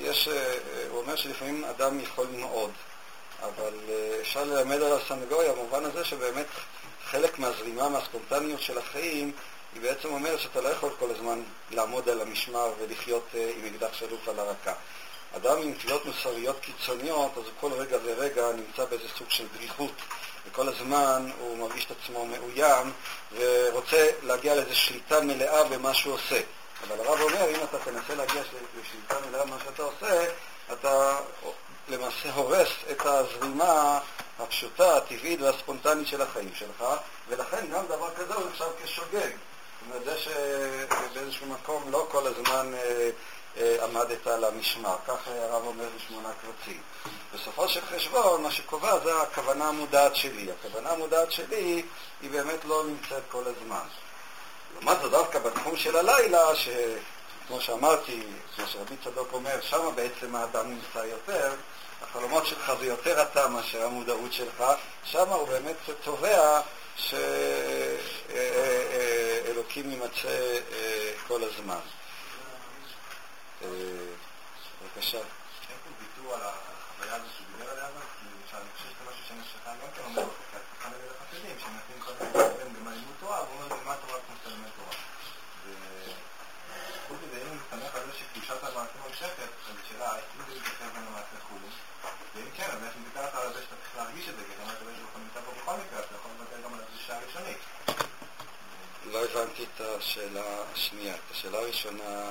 [0.00, 0.28] יש,
[0.90, 2.70] הוא אומר שלפעמים אדם יכול מאוד,
[3.42, 3.74] אבל
[4.20, 6.46] אפשר ללמד על הסנגוריה במובן הזה שבאמת
[7.04, 9.32] חלק מהזרימה, מהספונטניות של החיים,
[9.74, 14.28] היא בעצם אומרת שאתה לא יכול כל הזמן לעמוד על המשמר ולחיות עם אקדח שלוף
[14.28, 14.72] על הרקה.
[15.36, 19.92] אדם עם תביעות מוסריות קיצוניות, אז כל רגע ורגע נמצא באיזה סוג של דריכות,
[20.46, 22.92] וכל הזמן הוא מרגיש את עצמו מאוים,
[23.38, 26.40] ורוצה להגיע לאיזו שליטה מלאה במה שהוא עושה.
[26.88, 28.42] אבל הרב אומר, אם אתה תנסה להגיע
[28.80, 30.24] לשליטה מלאה במה שאתה עושה,
[30.72, 31.18] אתה
[31.88, 34.00] למעשה הורס את הזרימה
[34.38, 36.84] הפשוטה, הטבעית והספונטנית של החיים שלך,
[37.28, 39.20] ולכן גם דבר כזה הוא נחשב כשוגג.
[39.20, 43.10] זאת אומרת, זה שבאיזשהו מקום לא כל הזמן אה,
[43.56, 46.80] אה, עמדת על המשמר, כך הרב אומר בשמונה קבצים.
[47.34, 50.48] בסופו של חשבון, מה שקובע זה הכוונה המודעת שלי.
[50.52, 51.82] הכוונה המודעת שלי
[52.20, 53.86] היא באמת לא נמצאת כל הזמן.
[54.74, 58.22] לעומת זאת, דווקא בתחום של הלילה, שכמו שאמרתי,
[58.56, 61.54] כמו שרבי צדוק אומר, שם בעצם האדם נמצא יותר,
[62.02, 64.64] החלומות שלך זה יותר אתה מאשר המודעות שלך,
[65.04, 66.60] שם הוא באמת תובע
[69.46, 70.28] שאלוקים יימצא
[70.72, 71.80] אה, כל הזמן.
[73.62, 73.68] אה,
[74.82, 75.18] בבקשה.
[75.18, 77.86] פה ויתור על החוויה הזו שהוא דיבר עליה,
[78.20, 81.56] כי למשל, אני חושב שזה משהו שאני שכן גם כן אומר, כי אחד נגד החסידים,
[81.62, 84.94] שמנסים כל הזמן במה לימוד תורה, והוא אומר, מה תורה כמו שאתה לומד תורה.
[85.64, 90.88] וחוץ מזה, אם הוא מסתמך על זה שקדושת המעשה נמשכת, אז השאלה, אם זה מתייחס
[90.94, 91.70] בין המעשה חולו,
[92.34, 94.74] ואם כן, אז איך ויתרת על זה שאתה צריך להרגיש את זה, כי אתה אומר
[94.74, 97.60] שאתה יכול נמצא פה בכל מקרה, אז אתה יכול לוותר גם על הדרישה הראשונית.
[99.12, 99.18] לא
[99.56, 100.42] הבנתי את השאלה
[100.72, 101.14] השנייה.
[101.14, 102.30] את השאלה הראשונה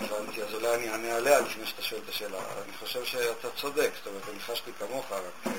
[0.00, 2.38] הבנתי, אז אולי אני אענה עליה לפני שאתה שואל את השאלה.
[2.38, 5.52] אני חושב שאתה צודק, זאת אומרת, אני חשתי כמוך, רק אה,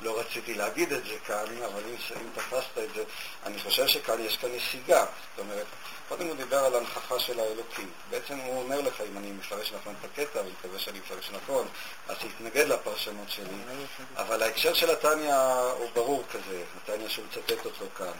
[0.00, 3.04] לא רציתי להגיד את זה כאן, אבל אם, אם תפסת את זה,
[3.46, 5.00] אני חושב שכאן יש כאן נסיגה.
[5.00, 5.66] זאת אומרת,
[6.08, 7.90] קודם הוא דיבר על הנכחה של האלוקים.
[8.10, 11.68] בעצם הוא אומר לך, אם אני מפרש נכון את הקטע, ואני מקווה שאני מפרש נכון,
[12.08, 13.56] אז תתנגד לפרשנות שלי.
[14.16, 15.34] אבל ההקשר של התניא
[15.78, 18.12] הוא ברור כזה, התניא שהוא מצטט אותו כאן.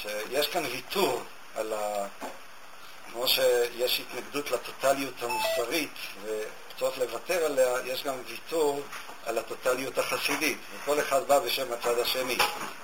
[0.00, 1.22] שיש כאן ויתור
[1.54, 2.06] על ה...
[3.12, 8.82] כמו שיש התנגדות לטוטליות המוסרית וצורך לוותר עליה, יש גם ויתור
[9.26, 12.38] על הטוטליות החסידית, וכל אחד בא בשם הצד השני.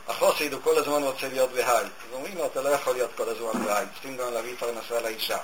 [0.09, 1.85] החוסיד הוא כל הזמן רוצה להיות בהיי.
[1.85, 5.39] אז אומרים לו, אתה לא יכול להיות כל הזמן בהיי, צריכים גם להביא פרנסה לאישה.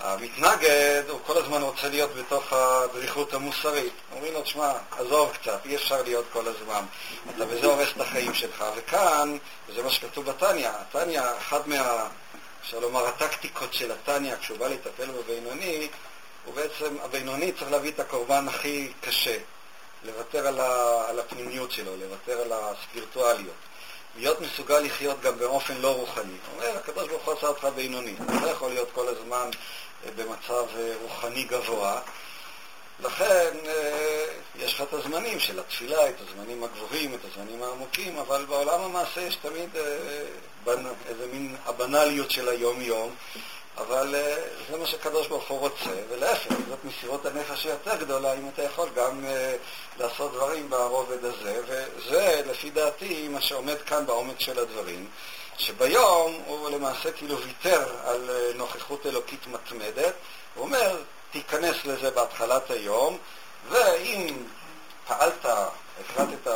[0.00, 3.92] המתנגד, הוא כל הזמן רוצה להיות בתוך הדריכות המוסרית.
[4.12, 6.84] אומרים לו, תשמע, עזוב קצת, אי אפשר להיות כל הזמן.
[7.36, 8.64] אתה בזה הורס את החיים שלך.
[8.76, 9.36] וכאן,
[9.68, 12.06] וזה מה שכתוב בתניא, התניא, אחת מה,
[12.62, 15.88] אפשר לומר, הטקטיקות של התניא, כשהוא בא לטפל בבינוני,
[16.44, 19.36] הוא בעצם, הבינוני צריך להביא את הקורבן הכי קשה.
[20.06, 23.54] לוותר על, ה, על הפנימיות שלו, לוותר על הספירטואליות.
[24.16, 26.36] להיות מסוגל לחיות גם באופן לא רוחני.
[26.54, 28.14] אומר, הקדוש ברוך הוא עשה אותך בינוני.
[28.24, 29.50] אתה לא יכול להיות כל הזמן
[30.04, 32.00] אה, במצב אה, רוחני גבוה.
[33.00, 34.24] לכן אה,
[34.56, 39.20] יש לך את הזמנים של התפילה, את הזמנים הגבוהים, את הזמנים העמוקים, אבל בעולם המעשה
[39.20, 39.70] יש תמיד
[41.08, 43.14] איזה מין הבנאליות של היום-יום,
[43.76, 44.14] אבל
[44.70, 48.88] זה מה שקדוש ברוך הוא רוצה, ולהפך, זאת מסירות הנפש היותר גדולה, אם אתה יכול
[48.96, 49.24] גם
[49.98, 55.08] לעשות דברים ברובד הזה, וזה לפי דעתי מה שעומד כאן בעומק של הדברים,
[55.58, 60.14] שביום הוא למעשה כאילו ויתר על נוכחות אלוקית מתמדת,
[60.54, 60.96] הוא אומר,
[61.30, 63.18] תיכנס לזה בהתחלת היום,
[63.68, 64.44] ואם
[65.06, 65.46] פעלת,
[66.00, 66.50] החלטת,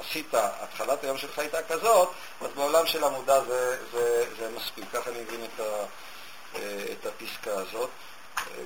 [0.00, 2.08] עשית, התחלת היום שלך הייתה כזאת,
[2.40, 4.84] אז בעולם של המודע זה, זה, זה מספיק.
[4.92, 5.84] ככה אני מבין את, ה,
[6.92, 7.90] את הפסקה הזאת.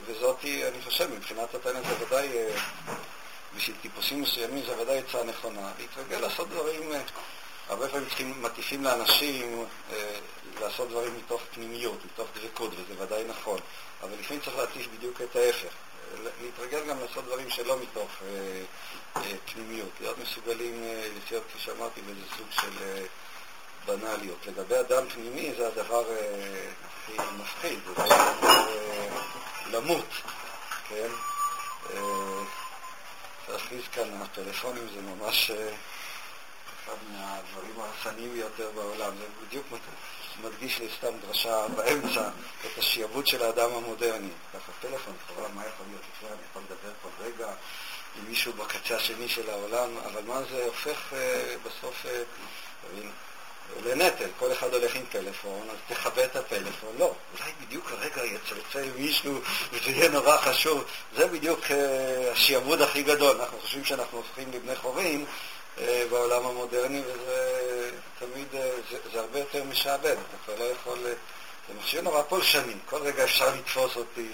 [0.06, 2.28] וזאת, אני חושב, מבחינת התנ"ך זה ודאי,
[3.56, 5.72] בשביל טיפוסים מסוימים זה ודאי עצה נכונה.
[5.78, 6.92] להתרגל לעשות דברים,
[7.68, 9.64] הרבה פעמים צריכים, מטיפים לאנשים
[10.60, 13.60] לעשות דברים מתוך פנימיות, מתוך דבקות, וזה ודאי נכון.
[14.02, 15.72] אבל לפעמים צריך להציף בדיוק את ההפך.
[16.42, 18.62] להתרגל גם לעשות דברים שלא מתוך אה,
[19.16, 23.02] אה, פנימיות, להיות מסוגלים אה, לחיות, כפי שאמרתי, באיזה סוג של אה,
[23.88, 24.46] בנאליות.
[24.46, 29.08] לגבי אדם פנימי זה הדבר אה, הכי מפחיד, זה דבר אה,
[29.72, 30.08] למות,
[30.88, 31.08] כן?
[31.94, 32.42] אה,
[33.48, 35.50] להכניס כאן, הטלפונים זה ממש
[36.84, 39.12] אחד מהדברים ההרסניים ביותר בעולם.
[39.18, 39.66] זה בדיוק
[40.42, 42.28] מדגיש לי סתם דרשה באמצע
[42.66, 44.30] את השיעבוד של האדם המודרני.
[44.54, 46.28] ככה טלפון, לכאורה, מה יכול להיות לפני?
[46.28, 47.52] אני יכול לדבר כל רגע
[48.18, 51.12] עם מישהו בקצה השני של העולם, אבל מה זה הופך
[51.64, 52.06] בסוף
[53.76, 54.28] אה, לנטל?
[54.38, 56.94] כל אחד הולך עם טלפון, אז תכבה את הפלאפון.
[56.98, 59.40] לא, אולי בדיוק הרגע יצלצל מישהו
[59.72, 60.84] וזה יהיה נורא חשוב.
[61.16, 63.36] זה בדיוק אה, השיעבוד הכי גדול.
[63.40, 65.26] אנחנו חושבים שאנחנו הופכים לבני חורים.
[65.80, 70.98] אה, בעולם המודרני, וזה תמיד, אה, זה, זה הרבה יותר משעבד, אתה כבר לא יכול,
[71.06, 71.12] אה,
[71.68, 74.28] זה מכשיר נורא פולשני, כל רגע אפשר לתפוס אותי,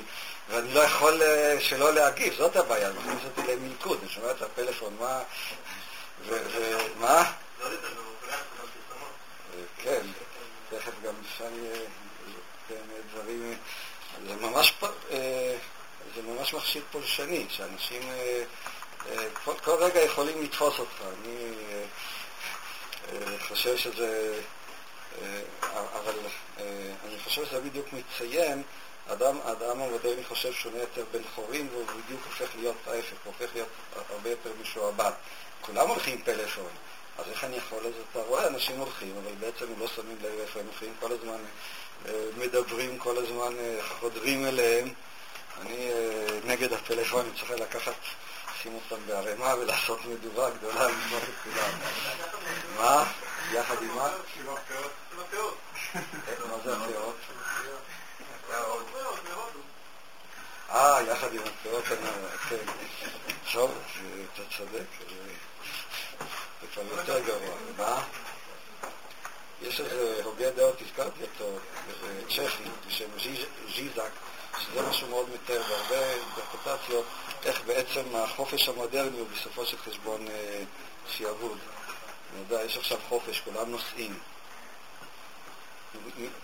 [0.50, 1.22] ואני לא יכול
[1.60, 5.20] שלא להגיב, זאת הבעיה, זה מכניס אותי למלכוד, אני שומע את הפלאפון, מה,
[6.28, 7.32] ומה?
[9.84, 10.06] כן,
[10.70, 11.48] תכף גם אפשר
[12.68, 12.74] כן,
[13.12, 13.58] דברים,
[14.28, 14.74] זה ממש,
[16.14, 18.02] זה ממש מכשיר פולשני, שאנשים
[19.44, 21.00] כל, כל רגע יכולים לתפוס אותך.
[21.00, 21.84] אני אה,
[23.12, 24.40] אה, חושב שזה...
[25.22, 25.40] אה,
[25.72, 26.14] אבל
[27.04, 28.62] אני חושב שזה בדיוק מציין,
[29.08, 33.34] אדם, האדם המודרני חושב שהוא נהיה יותר בן חורין והוא בדיוק הופך להיות ההפך, הוא
[33.38, 33.68] הופך להיות
[34.10, 35.12] הרבה יותר משועבד.
[35.60, 36.70] כולם הולכים פלאפון,
[37.18, 37.86] אז איך אני יכול?
[37.86, 41.38] אז אתה רואה אנשים הולכים, אבל בעצם לא שמים לב איפה הם הולכים, כל הזמן
[42.38, 43.54] מדברים, כל הזמן
[44.00, 44.92] חודרים אליהם.
[45.60, 45.90] אני
[46.44, 47.94] נגד הפלאפון, צריך לקחת
[48.64, 51.70] לשים אותם בערימה ולעשות מדורה גדולה לבנות את כולם.
[52.76, 53.04] מה?
[53.52, 54.08] יחד עם מה?
[56.48, 57.16] מה זה הפאות?
[60.70, 61.84] אה, יחד עם הפאות,
[62.48, 62.56] כן.
[63.52, 63.70] טוב,
[64.34, 64.84] אתה צודק,
[66.72, 67.54] כבר יותר גרוע.
[67.78, 68.02] מה?
[69.62, 71.58] יש איזה הוגה דעות, הזכרתי אותו,
[72.28, 73.08] צ'כי, בשם
[73.74, 74.10] ז'יזק,
[74.58, 77.04] שזה משהו מאוד מתאר בהרבה אינטרפטציות.
[77.44, 80.26] איך בעצם החופש המודרני הוא בסופו של חשבון
[81.08, 81.58] שיעבוד.
[82.32, 84.18] אני יודע, יש עכשיו חופש, כולם נוסעים.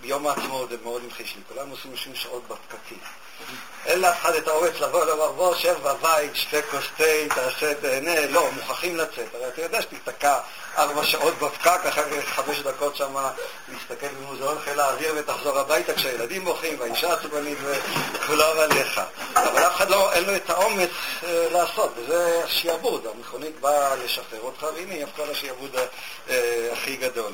[0.01, 2.99] ביום העצמאות זה מאוד המחיש לי, כולם נוסעים 30 שעות בפקקים.
[3.87, 8.27] אין לאף אחד את האומץ לבוא לומר, בוא, שב בבית, שתי כוס תה, תעשה, תהנה,
[8.27, 9.35] לא, מוכרחים לצאת.
[9.35, 10.39] הרי אתה יודע שתיתקע
[10.79, 13.15] ארבע שעות בפקק, אחרי חמש דקות שם
[13.69, 19.01] להסתכל במוזיאון חיל האוויר ותחזור הביתה כשהילדים בוכים והאישה עצבנית וכולם עליך.
[19.35, 20.91] אבל אף אחד לא, אין לו את האומץ
[21.25, 23.07] אה, לעשות, וזה השיעבוד.
[23.07, 25.77] המכונית באה לשחרר אותך, והנה היא הפכה לשיעבוד
[26.31, 27.33] אה, הכי גדול.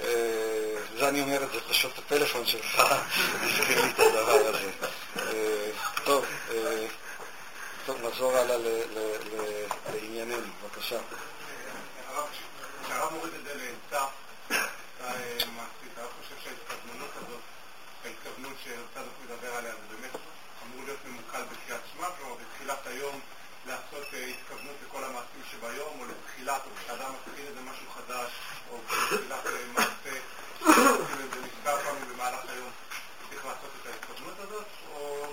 [0.00, 2.80] אה, זה אני אומר את זה, פשוט הפלאפון שלך
[3.42, 4.70] הזכיר לי את הדבר הזה.
[5.16, 5.70] אה,
[6.04, 6.86] טוב, אה,
[7.86, 8.56] טוב, נחזור הלאה
[9.86, 10.98] לענייננו, בבקשה.
[12.84, 14.06] כשהרב מוריד את זה לעצה
[15.56, 17.40] מעשית, אני חושב שההתכווננות הזאת,
[18.04, 20.16] ההתכוונות שהרצה מדבר עליה, זה באמת
[20.66, 23.20] אמור להיות ממוקד בקריאת שמע, כלומר בתחילת היום
[23.66, 28.30] לעשות התכוונות לכל המעשים שביום, או לתחילת, או כשאדם מתחיל איזה משהו חדש,
[28.70, 29.44] או בתחילת
[29.74, 30.18] מעשה,
[31.34, 32.70] זה מספר פעמים במהלך היום,
[33.30, 35.26] צריך לעשות את ההתכוונות הזאת, או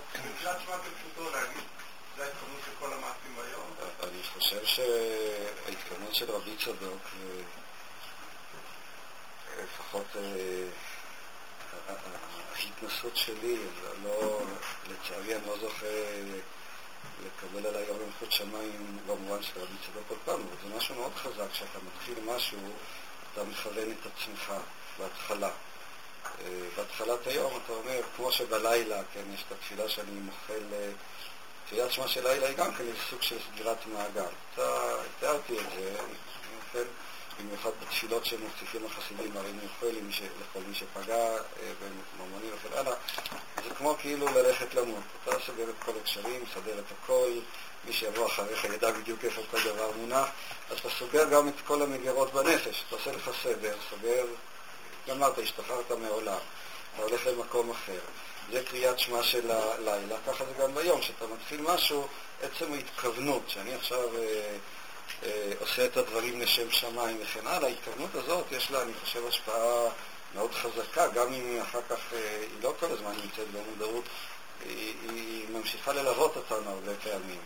[4.03, 7.01] אני חושב שההתכוונות של רבי צדוק,
[9.63, 10.05] לפחות
[12.55, 13.57] ההתנסות שלי,
[14.03, 14.41] לא,
[14.89, 15.87] לצערי אני לא זוכר
[17.25, 21.11] לקבל עליי אור מלכות שמיים במובן של רבי צדוק כל פעם, אבל זה משהו מאוד
[21.15, 22.59] חזק, כשאתה מתחיל משהו,
[23.33, 24.53] אתה מכוון את עצמך
[24.99, 25.49] בהתחלה.
[26.45, 30.89] אה, בהתחלת היום אתה אומר, כמו שבלילה, כן, יש את התפילה שאני מוחל, אה,
[31.65, 34.31] תפילת שמע של לילה היא גם כן איזה סוג של סגירת מעגל.
[34.53, 36.87] אתה, תיארתי את זה, אני מוחל
[37.39, 39.97] במיוחד בתפילות שמוסיפים החסידים, הרי מיוחל
[40.41, 41.37] לכל מי שפגע אה,
[42.17, 42.93] בממונים וכן הלאה,
[43.55, 45.03] זה כמו כאילו ללכת למות.
[45.23, 47.29] אתה סוגר את כל הקשרים, מסדר את הכל,
[47.85, 50.27] מי שיבוא אחריך ידע בדיוק איפה כל דבר מונח,
[50.71, 54.25] אז אתה סוגר גם את כל המגירות בנפש, אתה עושה לך סדר, סוגר,
[55.07, 56.37] גמרת, השתחררת מעולם,
[56.93, 57.99] אתה הולך למקום אחר.
[58.51, 62.07] זה קריאת שמע של הלילה, ככה זה גם ביום, כשאתה מתחיל משהו,
[62.41, 64.57] עצם ההתכוונות, שאני עכשיו אה,
[65.23, 69.89] אה, עושה את הדברים לשם שמיים וכן הלאה, ההתכוונות הזאת יש לה, אני חושב, השפעה
[70.35, 74.03] מאוד חזקה, גם אם אחר כך אה, היא לא כל הזמן נמצאת במודעות,
[74.65, 77.39] היא, היא ממשיכה ללוות אותנו הרבה פעמים.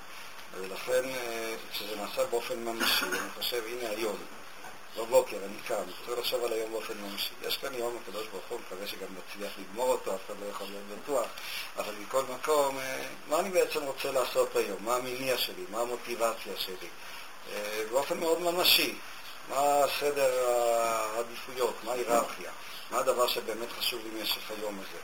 [0.58, 4.18] ולכן, אה, כשזה נעשה באופן ממשי, אני חושב, הנה היום,
[4.98, 7.30] בבוקר, אני קם, צריך לחשוב על היום באופן ממשי.
[7.48, 10.68] יש כאן יום הקדוש ברוך הוא, מקווה שגם נצליח לגמור אותו, אף אחד לא יכול
[10.68, 11.28] להיות בטוח,
[11.78, 14.78] אבל מכל מקום, אה, מה אני בעצם רוצה לעשות היום?
[14.86, 15.64] מה המניע שלי?
[15.70, 16.88] מה המוטיבציה שלי?
[17.54, 18.96] אה, באופן מאוד ממשי.
[19.50, 21.76] מה סדר העדיפויות?
[21.84, 22.52] מה ההיררכיה?
[22.92, 25.00] מה הדבר שבאמת חשוב לי במשך היום הזה?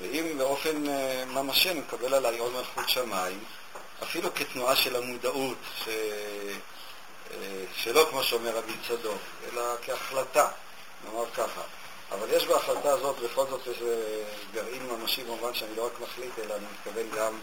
[0.00, 0.84] ואם באופן
[1.26, 3.44] ממשי אני מקבל עליי עוד מלכות שמיים,
[4.02, 5.88] אפילו כתנועה של המודעות, ש...
[7.30, 9.20] אה, שלא כמו שאומר רבי צדוק,
[9.52, 10.48] אלא כהחלטה,
[11.04, 11.62] נאמר ככה.
[12.12, 14.22] אבל יש בהחלטה הזאת בכל זאת איזה
[14.52, 17.40] גרעין ממשי במובן שאני לא רק מחליט, אלא אני מתכוון גם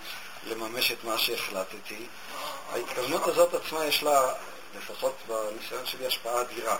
[0.47, 2.05] לממש את מה שהחלטתי.
[2.71, 4.33] ההתכוונות הזאת עצמה יש לה,
[4.77, 6.77] לפחות בניסיון שלי, השפעה אדירה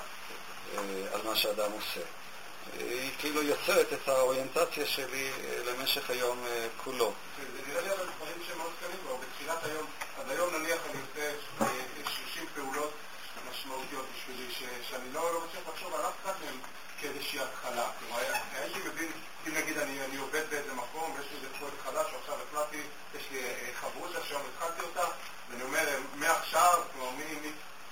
[0.78, 0.82] אה,
[1.14, 2.06] על מה שאדם עושה.
[2.80, 6.46] היא כאילו יוצרת את האוריינטציה שלי אה, למשך היום
[6.84, 7.14] כולו.
[7.38, 9.86] זה נראה לי אבל דברים שמאוד קטנים כבר, בתחילת היום,
[10.20, 11.32] עד היום נניח אני עושה
[12.38, 12.92] 30 פעולות
[13.52, 14.54] משמעותיות בשבילי,
[14.90, 16.60] שאני לא, לא מצליח לחשוב על אף אחד מהם
[17.00, 17.90] כאיזושהי התחלה.
[18.00, 18.22] כלומר,
[18.54, 19.12] הייתי מבין,
[19.48, 22.82] אם נגיד אני, אני עובד באיזה מקום ויש לי איזה פרויקט חדש, ועכשיו החלטתי,
[23.16, 25.06] יש לי אה, חברות שהיום התחלתי אותה,
[25.50, 27.12] ואני אומר, מעכשיו, כלומר,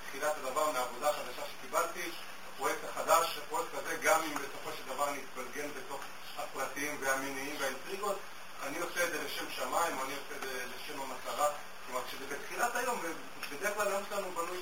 [0.07, 2.09] מתחילת הדבר, מהעבודה החדשה שקיבלתי,
[2.53, 6.01] הפרויקט החדש, הפרויקט הזה, גם אם בסופו של דבר אני אתבלגן בתוך
[6.37, 8.19] הפרטים והמיניים והאינטריגות,
[8.63, 11.49] אני עושה את זה לשם שמיים, או אני עושה את זה לשם המטרה.
[11.85, 13.01] כלומר, כשזה בתחילת היום,
[13.51, 14.57] בדרך כלל היום שלנו בנוי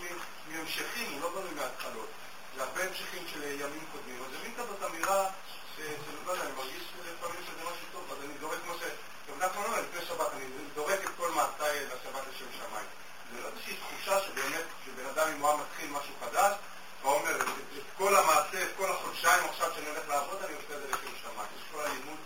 [0.47, 2.09] מהמשכים, הוא לא בנוי מהתחלות.
[2.55, 4.23] זה הרבה המשכים של ימים קודמים.
[4.25, 5.29] אז זה מין כזאת אמירה,
[5.75, 8.81] שלא יודע, אני מרגיש לפעמים שזה משהו טוב, אז אני זורק כמו ש...
[9.29, 10.45] גם נחמן אומר, לפני שבת, אני
[10.75, 12.87] זורק את כל מעשיי לשבת לשם שמיים.
[13.33, 16.53] זה לא איזושהי תחושה שבאמת, שבן אדם אם הוא היה מתחיל משהו חדש,
[17.01, 20.81] הוא אומר, את כל המעשה, את כל החודשיים עכשיו שאני הולך לעבוד, אני עושה את
[20.81, 21.49] זה לשם שמיים.
[21.57, 22.17] יש כל הלימוד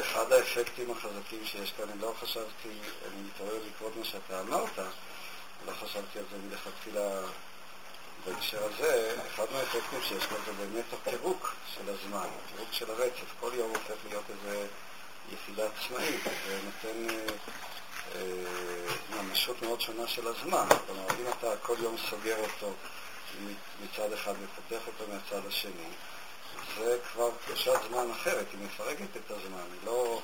[0.00, 2.68] אחד האפקטים החזקים שיש כאן, אני לא חשבתי,
[3.06, 3.58] אני מתעורר
[4.28, 4.78] שאתה אמרת,
[5.66, 7.20] לא חשבתי על זה מלכתחילה
[8.26, 13.34] בהקשר הזה, אחד מהאפקטים שיש כאן זה באמת הפירוק של הזמן, הפירוק של הרצף.
[13.40, 14.58] כל יום הופך להיות איזו
[15.32, 17.26] יחידה עצמאית, זה נותן אה,
[18.14, 20.66] אה, ממשות מאוד שונה של הזמן.
[20.86, 22.72] כלומר, אם אתה כל יום סוגר אותו
[23.82, 25.88] מצד אחד ופותח אותו מהצד השני,
[26.78, 30.20] זה כבר קדושת זמן אחרת, היא מפרקת את הזמן, היא לא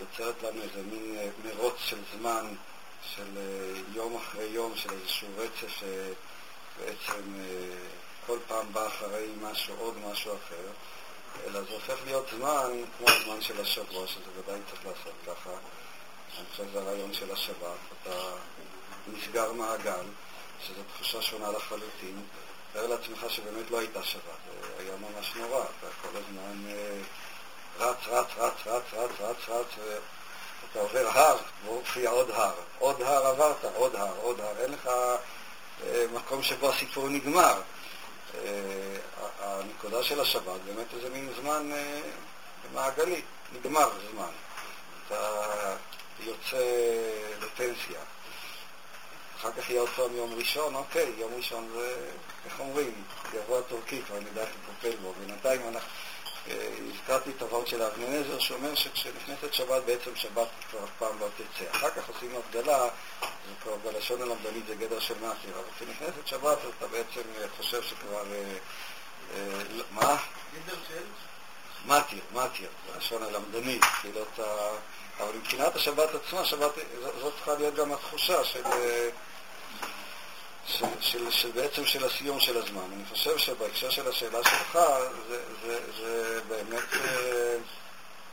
[0.00, 2.54] יוצרת לנו איזה מין אה, מרוץ של זמן,
[3.02, 7.76] של אה, יום אחרי יום, של איזשהו רצף שבעצם אה,
[8.26, 10.70] כל פעם בא אחרי משהו, עוד משהו אחר,
[11.46, 15.50] אלא זה הופך להיות זמן כמו הזמן של השבוע, שזה ודאי צריך לעשות ככה.
[15.50, 18.16] אני חושב שזה הרעיון של השבת, אתה
[19.08, 20.06] נסגר מעגל,
[20.66, 22.22] שזו תחושה שונה לחלוטין.
[22.72, 24.40] תאר לעצמך שבאמת לא הייתה שבת,
[24.78, 27.00] היה ממש נורא, אתה כל הזמן אה,
[27.78, 29.66] רץ, רץ, רץ, רץ, רץ, רץ, רץ,
[30.74, 34.86] ואתה עובר הר, ומופיע עוד הר, עוד הר עברת, עוד הר, עוד הר, אין לך
[34.86, 37.60] אה, מקום שבו הסיפור נגמר.
[38.34, 38.96] אה,
[39.40, 41.70] הנקודה של השבת באמת איזה מין זמן
[42.74, 44.30] מעגלי, נגמר זמן.
[45.06, 45.74] אתה
[46.20, 46.64] יוצא
[47.40, 48.00] לפנסיה.
[49.40, 51.94] אחר כך יהיה עוד פעם יום ראשון, אוקיי, יום ראשון זה,
[52.44, 53.04] איך אומרים,
[53.34, 55.12] יבוא הטורקי, כבר נדע איך לטפל בו.
[55.20, 56.09] בינתיים אנחנו, אה,
[56.46, 61.70] הזכרתי את הווארד של אבננזר שאומר שכשנכנסת שבת, בעצם שבת כבר אף פעם לא תצא.
[61.70, 62.88] אחר כך עושים הבדלה,
[63.20, 63.26] זה
[63.62, 68.22] כבר בלשון הלמדנית זה גדר של מאטיר, אבל כשנכנסת שבת אתה בעצם אה, חושב שכבר...
[69.34, 70.16] אה, לא, מה?
[70.54, 71.02] גדר של?
[71.86, 74.70] מאטיר, מאטיר, בלשון הלמדנית, כאילו אתה...
[75.20, 76.70] אבל מבחינת השבת עצמה, שבת,
[77.20, 78.62] זאת צריכה להיות גם התחושה של...
[80.70, 82.88] של, של, של בעצם של הסיום של הזמן.
[82.94, 84.78] אני חושב שבהקשר של השאלה שלך,
[85.28, 87.56] זה, זה, זה באמת אה,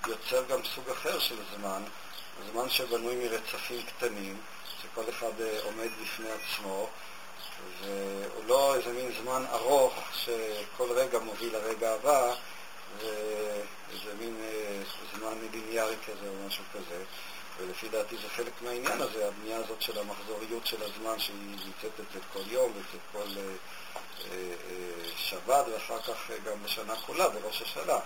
[0.08, 1.84] יוצר גם סוג אחר של זמן,
[2.52, 4.38] זמן שבנוי מרצפים קטנים,
[4.82, 6.88] שכל אחד אה, עומד בפני עצמו,
[7.82, 12.34] והוא לא איזה מין זמן ארוך שכל רגע מוביל לרגע הבא,
[12.98, 14.82] ואיזה מין אה,
[15.18, 17.04] זמן ליניארי כזה או משהו כזה.
[17.60, 21.36] ולפי דעתי זה חלק מהעניין הזה, הבנייה הזאת של המחזוריות של הזמן שהיא
[21.66, 26.96] נמצאת אצל כל יום ואצל כל אה, אה, אה, שבת ואחר כך אה, גם בשנה
[26.96, 28.00] כולה, בראש השנה.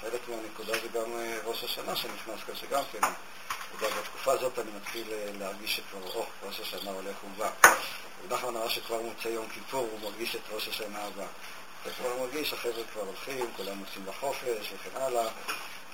[0.00, 3.00] חלק מהנקודה זה גם אה, ראש השנה שנכנס כאן, שגם כן,
[3.80, 5.06] בתקופה הזאת אני מתחיל
[5.38, 7.50] להרגיש שכבר, או, ראש השנה הולך ובא.
[8.24, 11.26] ונחמן אמר שכבר מוצא יום כיפור, הוא מרגיש את ראש השנה הבא.
[11.82, 15.28] אתה כבר מרגיש, החבר'ה כבר הולכים, כולם יוצאים בחופש וכן הלאה.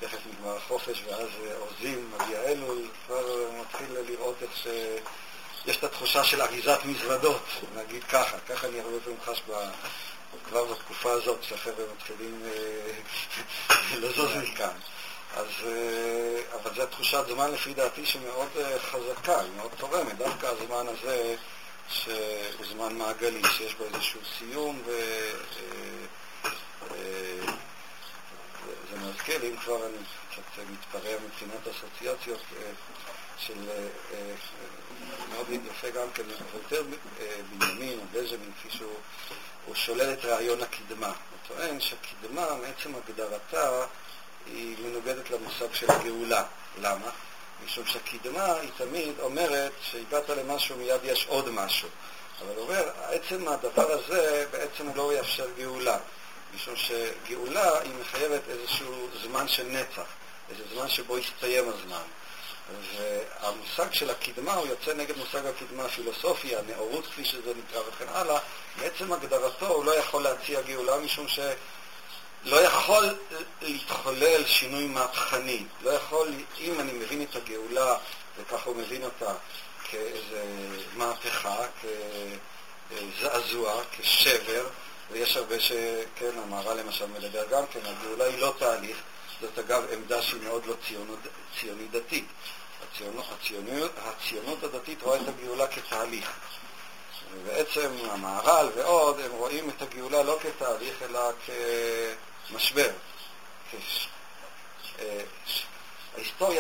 [0.01, 1.29] תכף נגמר החופש ואז
[1.61, 3.25] אורזים, מגיע אלול, כבר
[3.61, 7.43] מתחיל לראות איך שיש את התחושה של אריזת מזוודות,
[7.77, 9.43] נגיד ככה, ככה אני הרבה פעמים חש
[10.49, 12.93] כבר בתקופה הזאת שהחבר'ה מתחילים אה,
[14.01, 14.77] לזוז מכאן.
[15.37, 20.47] אז, אה, אבל זו תחושת זמן לפי דעתי שמאוד אה, חזקה, היא מאוד תורמת, דווקא
[20.47, 21.37] הזמן הזה
[21.89, 24.93] שהוא זמן מעגלי, שיש בו איזשהו סיום ו...
[29.15, 29.97] מזכיר לי, אם כבר אני
[30.31, 32.41] קצת מתפרע מבחינת אסוציאציות
[33.39, 33.55] של
[35.33, 36.23] מאוד יפה גם כן,
[36.55, 36.83] יותר
[37.59, 38.95] בנימין או בז'מין, כפי שהוא
[39.67, 41.07] הוא שולל את רעיון הקדמה.
[41.07, 43.87] הוא טוען שהקדמה, מעצם הגדרתה,
[44.47, 46.45] היא מנוגדת למושג של הגאולה.
[46.81, 47.11] למה?
[47.65, 51.89] משום שהקדמה היא תמיד אומרת שהגעת למשהו מיד יש עוד משהו.
[52.41, 55.99] אבל הוא אומר, עצם הדבר הזה בעצם לא יאפשר גאולה.
[56.55, 60.07] משום שגאולה היא מחייבת איזשהו זמן של נצח,
[60.51, 62.03] איזה זמן שבו יסתיים הזמן.
[62.97, 68.39] והמושג של הקדמה הוא יוצא נגד מושג הקדמה הפילוסופי, הנאורות כפי שזה נקרא וכן הלאה,
[68.81, 73.05] בעצם הגדרתו הוא לא יכול להציע גאולה משום שלא יכול
[73.63, 75.65] להתחולל שינוי מהפכני.
[75.83, 76.29] לא יכול,
[76.61, 77.97] אם אני מבין את הגאולה,
[78.37, 79.35] וככה הוא מבין אותה,
[79.91, 80.45] כאיזה
[80.97, 81.57] מהפכה,
[82.91, 84.67] כזעזוע, כשבר,
[85.11, 85.73] ויש הרבה ש...
[86.17, 88.97] כן, המהר"ל למשל מדבר גם כן, הגאולה היא לא תהליך,
[89.41, 91.19] זאת אגב עמדה שהיא מאוד לא ציונות,
[91.61, 92.25] ציונית דתית.
[92.83, 96.33] הציונות, הציונות, הציונות הדתית רואה את הגאולה כתהליך.
[97.35, 101.21] ובעצם המהר"ל ועוד, הם רואים את הגאולה לא כתהליך, אלא
[102.51, 102.91] כמשבר.
[103.71, 104.09] כש...
[104.99, 105.25] אה,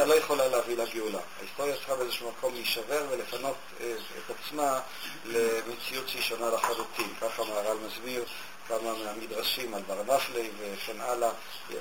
[0.05, 1.19] ההיסטוריה לא יכולה להביא לגאולה.
[1.39, 4.81] ההיסטוריה צריכה באיזשהו מקום להישבר ולפנות אה, את עצמה
[5.25, 7.09] למציאות שהיא שונה לחלוטין.
[7.21, 8.25] ככה מהר"ל מסביר
[8.69, 11.31] כמה מהמדרשים על בר נפלי וכן הלאה,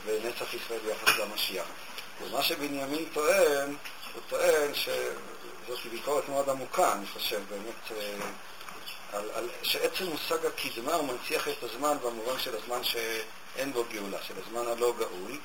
[0.06, 1.66] ונצח ישראל ביחס למשיח.
[2.22, 3.76] ומה שבנימין טוען,
[4.14, 8.26] הוא טוען שזאת ביקורת מאוד עמוקה, אני חושב, באמת, אה,
[9.14, 14.18] על, על, שעצם מושג הקדמה הוא מנציח את הזמן במובן של הזמן שאין בו גאולה,
[14.28, 15.38] של הזמן הלא גאול.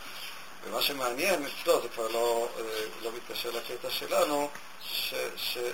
[0.65, 2.63] ומה שמעניין אצלו, זה כבר לא, אה,
[3.03, 4.51] לא מתקשר לקטע שלנו,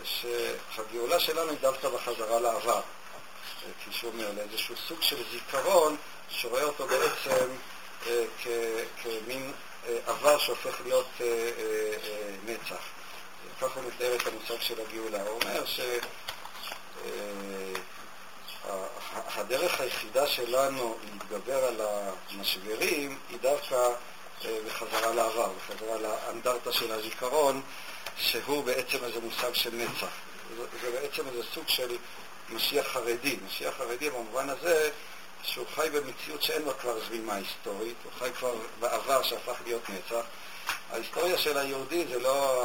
[0.05, 2.81] שהגאולה שלנו היא דווקא בחזרה לעבר.
[3.81, 5.97] כפי שהוא אומר, לאיזשהו סוג של זיכרון
[6.29, 7.47] שרואה אותו בעצם
[8.07, 8.49] אה, כ,
[9.03, 9.53] כמין
[9.87, 11.33] אה, עבר שהופך להיות אה, אה,
[12.05, 12.83] אה, נצח.
[13.61, 15.23] ככה הוא מתאר את המושג של הגאולה.
[15.23, 15.65] הוא אומר
[19.35, 21.81] שהדרך אה, היחידה שלנו להתגבר על
[22.31, 23.89] המשברים היא דווקא
[24.67, 27.63] בחזרה לעבר, בחזרה לאנדרטה של הזיכרון,
[28.17, 30.09] שהוא בעצם איזה מושג של נצח.
[30.83, 31.97] זה בעצם איזה סוג של
[32.51, 33.37] משיח חרדי.
[33.47, 34.91] משיח חרדי במובן הזה
[35.43, 40.25] שהוא חי במציאות שאין בה כבר זרימה היסטורית, הוא חי כבר בעבר שהפך להיות נצח.
[40.93, 42.63] ההיסטוריה של היהודי זה לא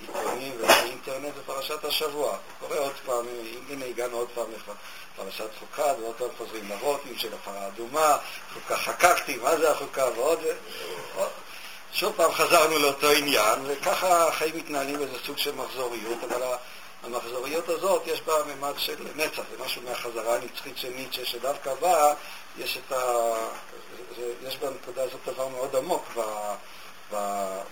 [0.00, 2.36] העיתונים והאינטרנט, זה פרשת השבוע.
[2.60, 3.26] קורא עוד פעם,
[3.70, 4.46] הנה הגענו עוד פעם
[5.16, 8.16] לפרשת חוקה, ועוד פעם חוזרים לרוטים של הפרה האדומה,
[8.54, 10.38] חוקה חקקתי, מה זה החוקה, ועוד...
[11.92, 16.42] שוב פעם חזרנו לאותו עניין, וככה החיים מתנהלים באיזה סוג של מחזוריות, אבל
[17.02, 22.14] המחזוריות הזאת יש בה ממד של נצח, זה משהו מהחזרה הנצחית של ניטשה, שדווקא בה
[22.58, 23.32] יש, את ה...
[24.42, 26.20] יש בנקודה הזאת דבר מאוד עמוק ב...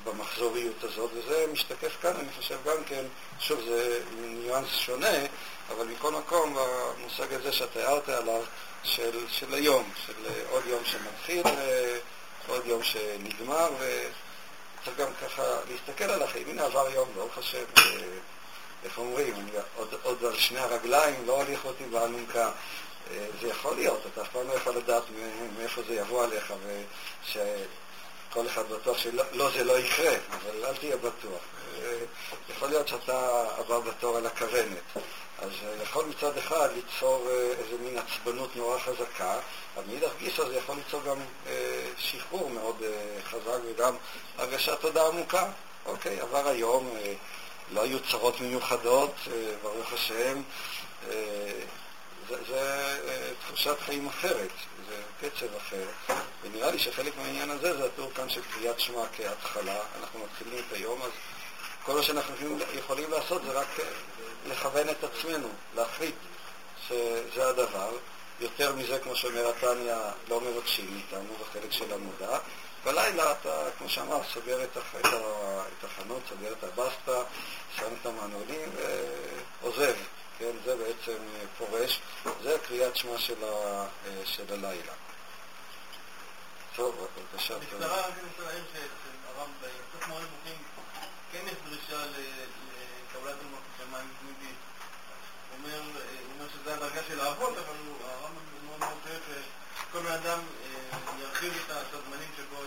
[0.04, 3.04] במחזוריות הזאת, וזה משתקף כאן, אני חושב גם כן,
[3.40, 5.16] שוב, זה ניואנס שונה,
[5.68, 8.42] אבל מכל מקום, המושג הזה שאתה הערת עליו,
[8.82, 10.12] של, של היום, של
[10.50, 11.42] עוד יום שמתחיל,
[12.48, 16.48] עוד יום שנגמר, וצריך גם ככה להסתכל על החיים.
[16.48, 17.64] הנה עבר יום, ברוך השם.
[18.84, 19.34] איך אומרים,
[19.76, 22.50] עוד, עוד על שני הרגליים, לא הוליך אותי באלונקה.
[23.10, 25.02] אה, זה יכול להיות, אתה אף פעם לא יכול לדעת
[25.58, 26.52] מאיפה זה יבוא עליך,
[28.28, 31.40] ושכל אחד בטוח שלא לא, זה לא יקרה, אבל אל תהיה בטוח.
[31.82, 31.98] אה,
[32.50, 34.82] יכול להיות שאתה הבא בתור על הכוונת.
[35.38, 39.38] אז אה, יכול מצד אחד ליצור איזה מין עצבנות נורא חזקה,
[39.76, 41.16] אבל מאידך גיסא זה יכול ליצור גם
[41.98, 42.82] שחרור מאוד
[43.24, 43.94] חזק וגם
[44.38, 45.50] הרגשת תודה עמוקה.
[45.86, 46.90] אוקיי, עבר היום,
[47.72, 50.42] לא היו צרות מיוחדות, אה, ברוך השם.
[51.10, 51.14] אה,
[52.28, 54.50] זה, זה אה, תחושת חיים אחרת,
[54.88, 59.80] זה קצב אחר, ונראה לי שחלק מהעניין הזה זה התיאור כאן של קריאת שמע כהתחלה.
[60.00, 61.10] אנחנו מתחילים את היום, אז
[61.84, 62.34] כל מה שאנחנו
[62.74, 63.84] יכולים לעשות זה רק אה,
[64.46, 66.14] לכוון את עצמנו, להחליט
[66.88, 67.90] שזה הדבר.
[68.40, 69.94] יותר מזה, כמו שאומר התניא,
[70.28, 72.38] לא מבקשים מאיתנו בחלק של המודע.
[72.84, 74.76] בלילה אתה, כמו שאמר, סוגר את,
[75.84, 77.22] החנות, סוגר את הבסטה,
[77.76, 78.68] שם את המנעולים
[79.62, 79.94] ועוזב.
[80.38, 82.00] כן, זה בעצם אה, פורש.
[82.42, 83.86] זה קריאת שמע של, ה...
[84.06, 84.92] אה, של הלילה.
[86.76, 87.58] טוב, בבקשה.
[87.58, 90.62] בקצרה, אני רוצה להעיר שהרב, בסוף מורה נבוכים,
[91.32, 94.56] כן יש דרישה לקבלת אלמות שמיים תמידית.
[95.50, 95.70] הוא
[96.34, 98.30] אומר שזה הדרגה של האבות, אבל הרב
[98.64, 99.20] מאוד מאוד חושב
[99.90, 102.62] שכל בן אדם אה, ירחיב את הזמנים שבו...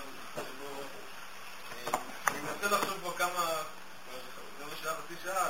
[2.28, 3.52] אני מנסה לחשוב פה כמה,
[4.60, 5.50] זה מה שהיה חצי שעה,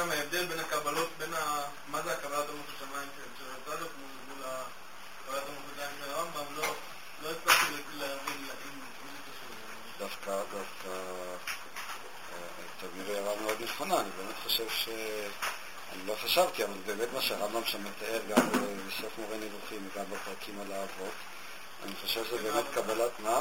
[0.00, 1.62] נובע מההבדל בין הקבלות, בין ה...
[1.86, 3.92] מה זה הקבלת עמוס השמיים של צדוק
[4.28, 6.74] מול הקבלת עמוס השמיים של הרמב"ם, לא,
[7.22, 9.56] לא הצלחתי להבין אם זה קשור.
[9.98, 10.88] דווקא, דווקא,
[12.80, 14.88] תמיר הערה מאוד נכונה, אני באמת חושב ש...
[15.92, 18.48] אני לא חשבתי, אבל באמת מה שהרמב"ם שם מתאר גם
[18.88, 21.14] בסוף מורה נבוכים וגם בפרקים על האבות,
[21.84, 23.40] אני חושב שזה באמת קבלת, מה?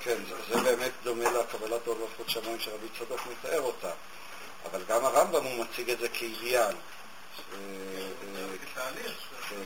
[0.00, 3.90] כן, זה, זה באמת דומה לקבלת עול מלכות שמיים שרבי צדוק מתאר אותה.
[4.64, 6.74] אבל גם הרמב"ם הוא מציג את זה כאידיאל.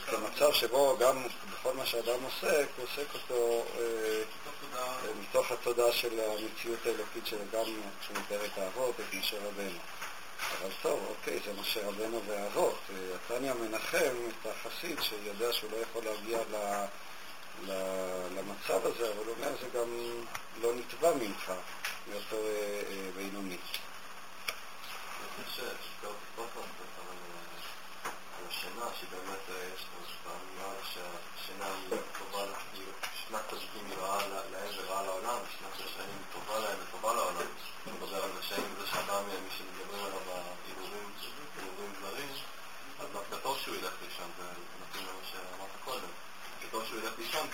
[0.07, 1.23] כמצב שבו גם
[1.53, 3.65] בכל מה שאדם עוסק, הוא עוסק אותו
[5.21, 7.65] מתוך התודעה של המציאות האלוקית של גם
[8.01, 9.79] כשהוא מתאר את האבות, את משה רבנו.
[10.61, 12.79] אבל טוב, אוקיי, זה משה רבנו והאבות.
[13.15, 16.39] התניא מנחם את החסיד שיודע שהוא לא יכול להגיע.
[18.37, 19.89] למצב הזה, אבל הוא אומר, זה גם
[20.63, 21.53] לא נתבע ממך
[22.09, 22.45] להיות
[23.17, 23.57] בינוני.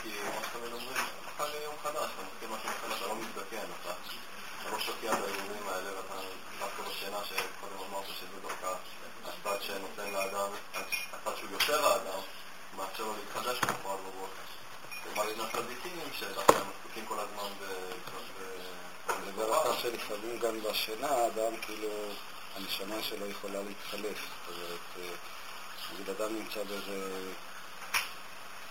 [0.05, 4.71] כי מה שתמיד אומרים, מחר יום חדש, אתה מתחיל משהו מחדש, אתה לא מזדקן, אתה
[4.71, 6.15] לא שוקע בהימורים האלה, ואתה
[6.59, 8.75] דווקא בשינה שקודם אמרת שזה דווקא
[9.25, 9.59] הצד
[10.25, 10.51] לאדם,
[11.13, 12.21] הצד שהוא יוצר האדם,
[12.77, 14.43] מאפשר לו להתחדש בפועל בבוקר.
[15.05, 17.65] לעומת זאת הצדיקים שדווקא הם עסוקים כל הזמן ב...
[19.75, 21.89] כך שלפעמים גם בשינה האדם כאילו,
[22.57, 24.19] הנשמה שלו יכולה להתחלף.
[24.47, 25.11] זאת אומרת,
[25.93, 27.31] נגיד אדם נמצא באיזה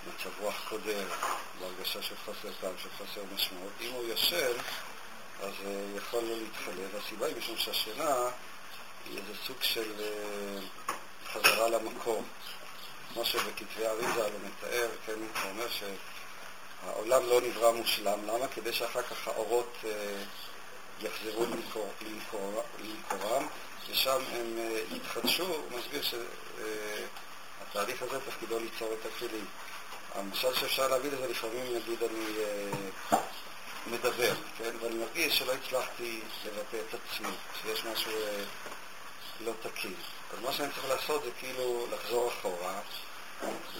[0.07, 1.07] מצב רוח קודר,
[1.59, 3.71] בהרגשה של חוסר טעם, של חוסר משמעות.
[3.81, 4.57] אם הוא ישן,
[5.41, 7.03] אז uh, יכול לא להתחלף.
[7.05, 8.15] הסיבה היא משום שהשינה
[9.05, 10.91] היא איזה סוג של uh,
[11.33, 12.23] חזרה למקור.
[13.13, 18.19] כמו שבכתבי אריזה הוא מתאר, כן, הוא אומר שהעולם לא נברא מושלם.
[18.27, 18.47] למה?
[18.47, 19.87] כדי שאחר כך האורות uh,
[21.05, 21.45] יחזרו
[22.01, 23.47] למקורם,
[23.89, 24.57] ושם הם
[24.91, 25.45] יתחדשו.
[25.45, 29.45] הוא מסביר שהתהליך uh, הזה תפקידו ליצור את הכלים.
[30.15, 32.25] המשל שאפשר להביא לזה לפעמים, נגיד אני
[33.87, 34.71] מדבר, כן?
[34.81, 37.29] ואני מרגיש שלא הצלחתי לבטא את עצמי,
[37.61, 38.43] שיש משהו אה,
[39.39, 39.93] לא תקין.
[40.33, 42.79] אז מה שאני צריך לעשות זה כאילו לחזור אחורה,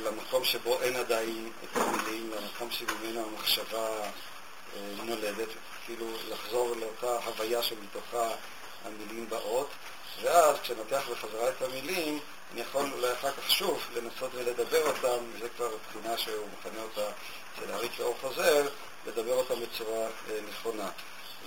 [0.03, 5.47] למקום שבו אין עדיין את המילים, למקום שממנו המחשבה אה, נולדת,
[5.85, 8.29] כאילו לחזור לאותה הוויה שמתוכה
[8.85, 9.69] המילים באות,
[10.21, 12.19] ואז כשנתח בחזרה את המילים,
[12.53, 17.11] אני יכול אולי אחר כך שוב לנסות ולדבר אותם, זה כבר בחינה שהוא מכנה אותה
[17.53, 18.67] אצל הארי כאור חוזר,
[19.05, 20.89] לדבר אותם בצורה אה, נכונה.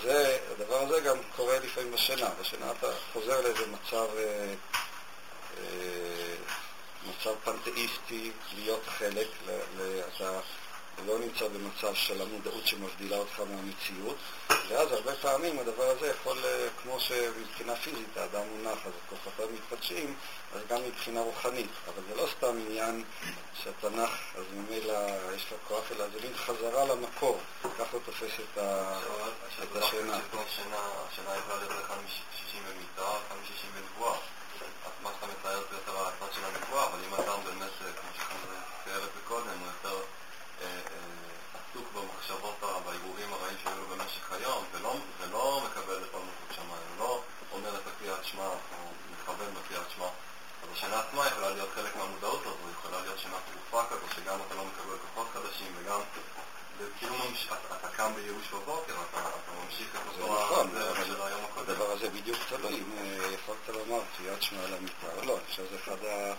[0.03, 2.29] זה, הדבר הזה גם קורה לפעמים בשינה.
[2.41, 4.55] בשינה אתה חוזר לאיזה מצב, אה,
[7.07, 9.27] מצב פנתאיסטי, להיות חלק,
[10.17, 10.41] אתה
[11.07, 14.17] לא נמצא במצב של המודעות שמבדילה אותך מהמציאות,
[14.69, 20.15] ואז הרבה פעמים הדבר הזה יכול, אה, כמו שמבחינה פיזית האדם מונח, אז כוחותיו מתחדשים,
[20.55, 21.71] אז גם מבחינה רוחנית.
[21.87, 23.05] אבל זה לא סתם עניין
[23.63, 24.99] שאתה נח, אז ממילא
[25.37, 30.19] יש לך כוח, אלא זה מין חזרה למקור, ככה הוא תופס את השינה.
[30.49, 34.19] השינה יכולה להיות אחד משישים במיטה, אחד משישים בנבואה.
[35.03, 35.77] מה שאתה מתאר זה
[36.37, 38.35] יותר הצד של הנבואה, אבל אם אדם באמת, אה, כמו שאתה
[38.85, 39.97] תיאר את זה קודם, הוא יותר...
[40.63, 40.81] אה,
[41.71, 47.21] עסוק במחשבות, בהרהורים הרעים שהיו לו במשך היום, ולא, ולא מקבל את מלכות שמיים, לא
[47.53, 48.57] אומר את הקריאת שמע, או
[49.13, 50.07] מכוון בקריאת שמע.
[50.63, 54.55] אז השנה עצמה יכולה להיות חלק מהמודעות הזו, יכולה להיות שנה תרופה כזו, שגם אתה
[54.55, 56.01] לא מקבל כוחות חדשים, וגם
[56.99, 57.15] כאילו
[57.81, 59.21] אתה קם בייאוש בבוקר, אתה
[59.65, 61.71] ממשיך את זה אותו נכון, הדרך של היום אבל הקודם.
[61.71, 65.37] הדבר הזה בדיוק תלוי אם אה, יכולת לומר קריאת שמע על המיטה או לא.
[65.37, 66.35] אני חושב שזה אחד ה-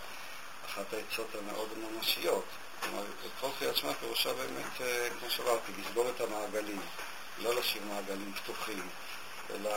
[0.66, 2.44] אחת העצות המאוד ממשיות.
[2.82, 3.02] כלומר,
[3.40, 6.80] כל קריאת שמע פירושה באמת, אה, כמו שאמרתי, לסגור את המעגלים,
[7.38, 8.88] לא להשאיר מעגלים פתוחים,
[9.54, 9.70] אלא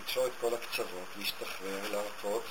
[0.00, 2.42] לקשור את כל הקצוות, להשתחרר, להרפות,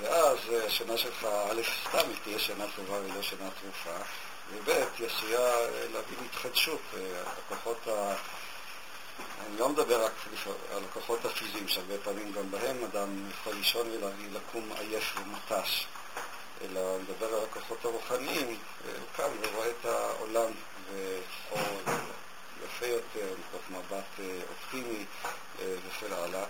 [0.00, 3.98] ואז אה, השנה שלך, א', סתם היא תהיה שנה טובה ולא שנה תרופה,
[4.52, 4.70] וב',
[5.06, 6.80] עשויה אה, להביא להתחדשות.
[6.96, 8.14] אה, הכוחות ה...
[9.46, 10.12] אני לא מדבר רק
[10.72, 15.86] על הכוחות הפיזיים, שהרבה פעמים גם בהם אדם יכול לישון ולקום עייף ומותש,
[16.62, 20.50] אלא מדבר על הכוחות הרוחניים, והוא קם ורואה את העולם
[20.90, 21.98] באור
[22.64, 25.04] יפה יותר, מתוך מבט אה, אופטימי
[25.60, 26.44] אה, וכן הלאה.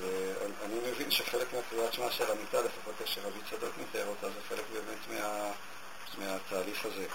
[0.00, 4.64] ואני מבין שחלק מהקריאת שמע של המיטה, לפחות איך שרבי צדוק מתאר אותה, זה חלק
[4.72, 5.50] באמת מה,
[6.18, 7.06] מהתהליך הזה.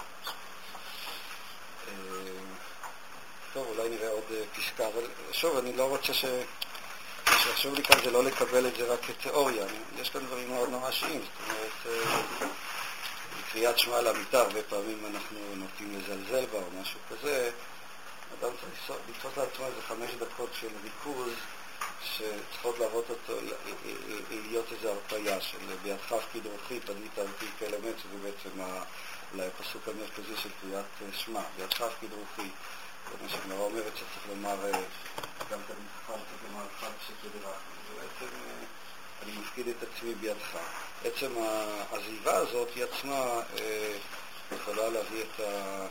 [1.88, 1.92] אה,
[3.52, 6.24] טוב, אולי נראה עוד אה, פסקה, אבל שוב, אני לא רוצה ש...
[7.30, 9.66] מה שחשוב לי כאן זה לא לקבל את זה רק כתיאוריה,
[10.00, 12.46] יש כאן דברים מאוד ממשיים, זאת אומרת, אה,
[13.52, 17.50] קריאת שמע למיטה, הרבה פעמים אנחנו נוטים לזלזל בה או משהו כזה,
[18.40, 21.32] אדם צריך לתפוס לעצמו איזה חמש דקות של ריכוז
[22.04, 23.32] שצריכות להראות אותו,
[24.30, 28.60] להיות איזו הרפאיה של בידך הפקיד רוחי, פנית על פי אמת, שזה בעצם
[29.34, 32.50] אולי הפסוק המרכזי של קריאת אה, שמע, בידך הפקיד רוחי.
[33.10, 34.80] זה מה שהגמרא אומרת שצריך לומר, אה,
[35.50, 37.44] גם תמיד חכם צריך לומר חד שתדרך.
[37.88, 38.64] זה בעצם, אה,
[39.22, 40.56] אני מפקיד את עצמי בידך.
[41.04, 43.40] עצם העזיבה הזאת היא עצמה
[44.52, 45.86] יכולה להביא את ה-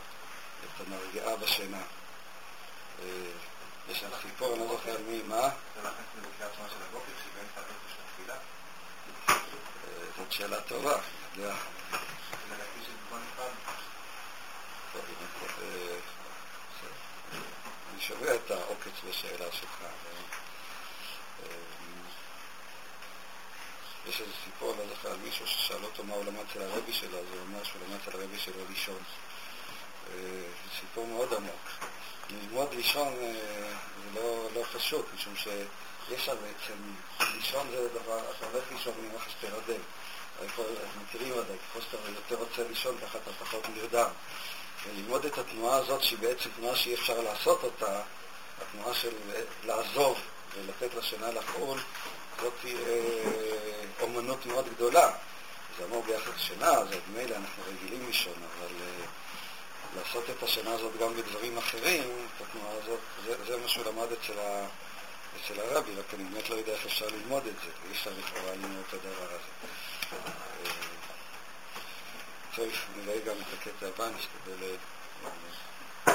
[0.64, 1.82] את הנרגעה בשינה.
[3.88, 5.48] יש שם סיפור, אני לא זוכר מי, מה?
[9.08, 10.98] אה, זאת שאלה טובה.
[11.36, 11.54] יודע,
[12.48, 12.60] באמת,
[15.62, 15.98] אה.
[17.92, 19.82] אני שומע את העוקץ בשאלה שלך.
[19.82, 21.46] אה,
[24.06, 26.92] יש איזה סיפור, אני לא זוכר, על מישהו ששאל אותו מה הוא למד אצל הרבי
[26.92, 29.02] שלו, אז הוא אומר שהוא למד אצל הרבי שלו לישון.
[30.80, 31.68] סיפור מאוד עמוק.
[32.40, 33.32] ללמוד לישון אה,
[34.04, 36.74] זה לא, לא פשוט, משום שיש שם בעצם,
[37.36, 39.80] לישון זה דבר, אתה הולך לישון אומר לך שתרדם.
[40.38, 44.08] הרי כל- אתם מכירים ודאי, ככל שאתה יותר רוצה לישון, ככה אתה פחות נרדם.
[44.86, 48.00] וללמוד את התנועה הזאת, שהיא בעצם תנועה שאי אפשר לעשות אותה,
[48.62, 49.10] התנועה של
[49.64, 50.18] לעזוב
[50.56, 51.78] ולתת לשינה לחול,
[52.42, 55.10] זאת אה, אומנות מאוד גדולה.
[55.78, 59.01] זה אמור ביחד לשינה, אז מילא אנחנו רגילים לישון, אבל אה,
[59.96, 64.12] לעשות את השינה הזאת גם בדברים אחרים, את התנועה הזאת, זה, זה מה שהוא למד
[64.12, 64.66] אצל, ה,
[65.40, 68.54] אצל הרבי, רק אני באמת לא יודע איך אפשר ללמוד את זה, אי אפשר לכאורה
[68.54, 69.68] ללמוד את הדבר הזה.
[70.12, 70.32] אה,
[72.56, 74.64] צריך נראה גם את הקטע הבא, נשתדל...
[74.64, 76.14] אה,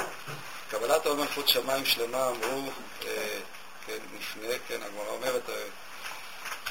[0.70, 2.70] קבלת עול מלכות שמיים שלמה אמרו,
[3.06, 3.40] אה,
[3.86, 5.42] כן, לפני, כן, הגמרא אומרת,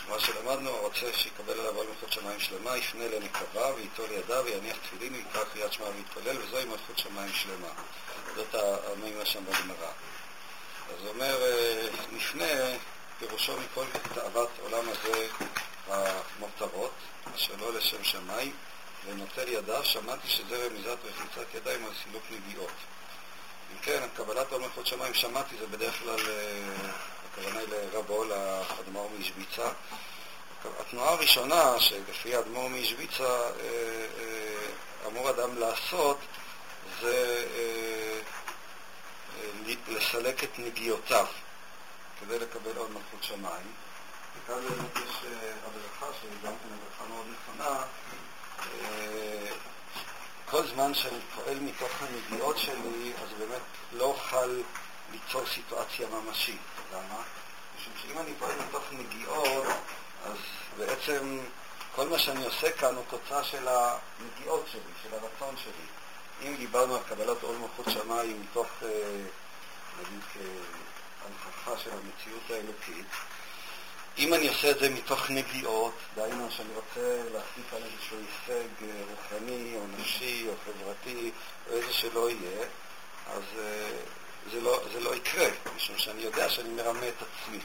[0.10, 5.14] מה שלמדנו, הרוצה שיקבל עליו עול מלכות שמיים שלמה, יפנה לנקבה וייטול ידיו ויניח תפילין
[5.14, 7.68] ויקרא קריאת שמע ויתפלל, וזוהי מלכות שמיים שלמה.
[8.36, 9.92] זאת המימה שם בגמרא.
[10.90, 12.78] אז הוא אומר, אה, לפני,
[13.20, 15.28] פירושו מכל תאוות עולם הזה
[15.88, 16.94] המותרות,
[17.36, 18.52] אשר לא לשם שמיים,
[19.06, 22.74] ונוטל ידיו, שמעתי שזה רמיזת רחיצת ידיים על סילוק נגיעות.
[23.74, 26.92] אם כן, קבלת עול מלכות שמיים, שמעתי, זה בדרך כלל, אה,
[27.38, 29.70] הכוונה היא לרבו, לאדמו"ר מאשביצה.
[30.80, 33.50] התנועה הראשונה, שלפי האדמו"ר מאשביצה אה,
[34.20, 36.18] אה, אמור אדם לעשות,
[37.02, 38.20] זה אה,
[39.88, 41.26] לסלק את נגיעותיו
[42.20, 43.72] כדי לקבל עול מלכות שמיים.
[44.36, 45.16] וכאן באמת יש
[45.66, 47.84] הדרכה, שהיא גם כן הדרכה מאוד נכונה,
[50.46, 53.62] כל זמן שאני פועל מתוך הנגיעות שלי, אז באמת
[53.94, 54.62] לא אוכל
[55.26, 56.62] ליצור סיטואציה ממשית.
[56.94, 57.22] למה?
[57.78, 59.66] משום שאם אני פועל מתוך נגיעות,
[60.26, 60.38] אז
[60.78, 61.40] בעצם
[61.96, 65.88] כל מה שאני עושה כאן הוא תוצאה של הנגיעות שלי, של הרצון שלי.
[66.42, 68.90] אם דיברנו על קבלת עול מלכות שמיים מתוך, אה,
[70.00, 73.06] נגיד, כהנכחה של המציאות האלוקית,
[74.18, 79.02] אם אני עושה את זה מתוך נגיעות, דהיינו שאני רוצה להשיג כאן איזשהו הישג אה,
[79.10, 81.32] רוחני או נפשי או חברתי
[81.70, 82.66] או איזה שלא יהיה,
[83.28, 83.90] אז אה,
[84.52, 87.60] זה לא, זה לא יקרה, משום שאני יודע שאני מרמה את עצמי.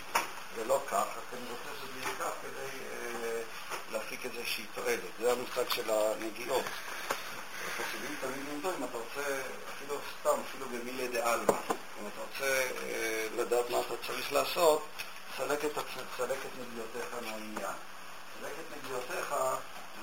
[0.56, 3.42] זה לא כך, רק אני רוצה שזה יהיה כך כדי אה,
[3.92, 5.00] להפיק איזושהי תועלת.
[5.20, 6.64] זה המושג של הנגיעות.
[7.68, 9.40] החסידים תמיד לימדו, אם אתה רוצה,
[9.76, 14.86] אפילו סתם, אפילו במילי דה-עלמא, אם אתה רוצה אה, לדעת מה אתה צריך לעשות,
[15.36, 15.84] סלק את, את
[16.60, 17.76] נגיעותיך מהעניין.
[18.40, 19.34] סלק את נגיעותיך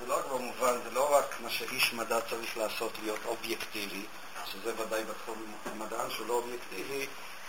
[0.00, 4.04] זה לא רק במובן, זה לא רק מה שאיש מדע צריך לעשות להיות אובייקטיבי,
[4.46, 7.06] שזה ודאי בתחום המדען שהוא לא אובייקטיבי,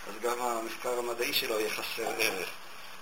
[0.08, 2.48] אז גם המחקר המדעי שלו יהיה חסר ערך.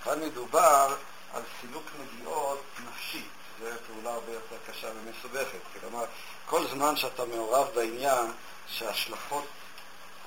[0.05, 0.97] כאן מדובר
[1.33, 3.29] על סילוק נגיעות נפשית,
[3.61, 5.59] זו פעולה הרבה יותר קשה ומסובכת.
[5.81, 6.05] כלומר,
[6.47, 8.33] כל זמן שאתה מעורב בעניין
[8.67, 9.45] שההשלכות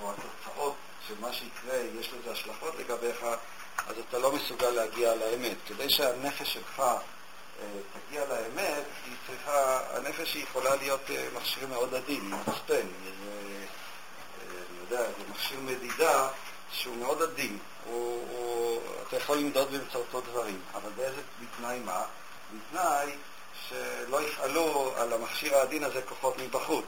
[0.01, 0.75] או התוצאות
[1.07, 3.25] של מה שיקרה, יש לזה השלכות לגביך,
[3.87, 5.57] אז אתה לא מסוגל להגיע לאמת.
[5.67, 7.65] כדי שהנפש שלך אה,
[8.07, 12.87] תגיע לאמת, היא צריכה, הנפש היא יכולה להיות אה, מכשיר מאוד עדין, מצפן,
[14.91, 16.27] אה, יודע, זה מכשיר מדידה
[16.71, 17.57] שהוא מאוד עדין.
[17.85, 22.03] הוא, הוא, אתה יכול למדוד באמצעותו דברים, אבל באיזה, בתנאי מה?
[22.53, 23.15] בתנאי
[23.67, 26.85] שלא יפעלו על המכשיר העדין הזה כוחות מבחוץ.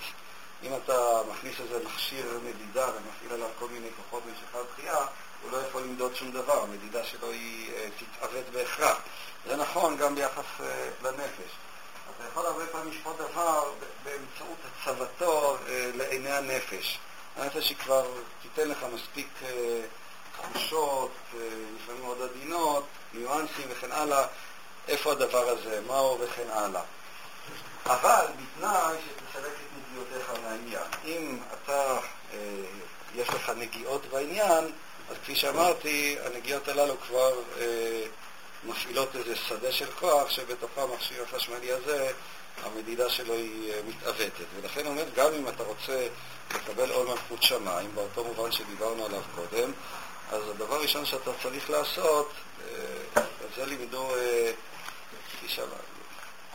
[0.64, 4.98] אם אתה מכניס איזה מכשיר מדידה ומפעיל עליו כל מיני כוחות משיכת דחייה,
[5.42, 8.98] הוא לא יכול למדוד שום דבר, המדידה שלו היא uh, תתעוות בהכרח.
[9.48, 10.64] זה נכון גם ביחס uh,
[11.04, 11.52] לנפש.
[12.18, 13.72] אתה יכול הרבה פעמים לשפוט דבר
[14.04, 17.00] באמצעות הצבתו uh, לעיני הנפש.
[17.38, 18.08] הנפש היא כבר
[18.42, 19.46] תיתן לך מספיק uh,
[20.42, 21.36] תחושות, uh,
[21.76, 24.28] לפעמים מאוד עדינות, ניואנסים וכן הלאה,
[24.88, 26.82] איפה הדבר הזה, מהו וכן הלאה.
[27.86, 30.84] אבל בתנאי שתסלק את נגיעותיך מהעניין.
[31.06, 32.00] אם אתה,
[32.34, 32.40] אה,
[33.16, 34.72] יש לך נגיעות בעניין,
[35.10, 38.04] אז כפי שאמרתי, הנגיעות הללו כבר אה,
[38.64, 42.12] מפעילות איזה שדה של כוח שבתוכו המכשיר החשמלי הזה,
[42.64, 44.46] המדידה שלו היא אה, מתעוותת.
[44.56, 46.08] ולכן אומר, גם אם אתה רוצה
[46.56, 49.72] לקבל עול מלכות שמיים, באותו מובן שדיברנו עליו קודם,
[50.32, 52.32] אז הדבר הראשון שאתה צריך לעשות,
[52.62, 53.24] אה,
[53.56, 54.52] זה לימדו, אה,
[55.32, 55.76] כפי שאמרתי,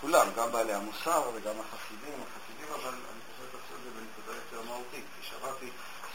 [0.01, 4.69] כולם, גם בעלי המוסר וגם החסידים, החסידים אבל אני חושב לעשות את זה בנקודה יותר
[4.69, 5.05] מהותית.
[5.15, 5.67] כפי שאמרתי,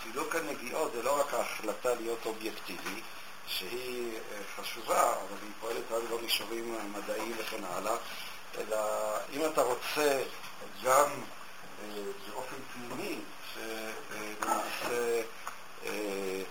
[0.04, 3.02] סילוק הנגיעות זה לא רק ההחלטה להיות אובייקטיבי,
[3.48, 4.20] שהיא
[4.56, 7.96] חשובה, אבל היא פועלת רק במישורים המדעיים וכן הלאה,
[8.58, 8.78] אלא
[9.34, 10.24] אם אתה רוצה
[10.84, 11.10] גם
[11.84, 13.20] אה, באופן פנימי,
[13.54, 15.22] שלמעשה
[15.86, 16.42] אה,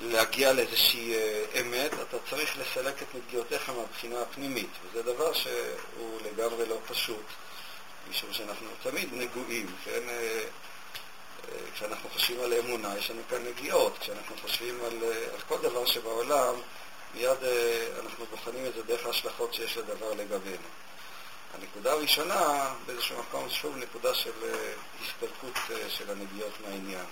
[0.00, 6.66] להגיע לאיזושהי אה, אמת, אתה צריך לסלק את נגיעותיך מהבחינה הפנימית, וזה דבר שהוא לגמרי
[6.66, 7.24] לא פשוט,
[8.10, 10.08] משום שאנחנו תמיד נגועים, כן?
[10.08, 15.04] אה, אה, כשאנחנו חושבים על אמונה, יש לנו כאן נגיעות, כשאנחנו חושבים על,
[15.34, 16.54] על כל דבר שבעולם,
[17.14, 17.38] מיד
[18.04, 20.68] אנחנו בוחנים את זה דרך ההשלכות שיש לדבר לגבינו.
[21.54, 24.32] הנקודה הראשונה, באיזשהו מקום, שוב נקודה של
[25.02, 25.54] הסתלקות
[25.88, 27.04] של הנגיעות מהעניין.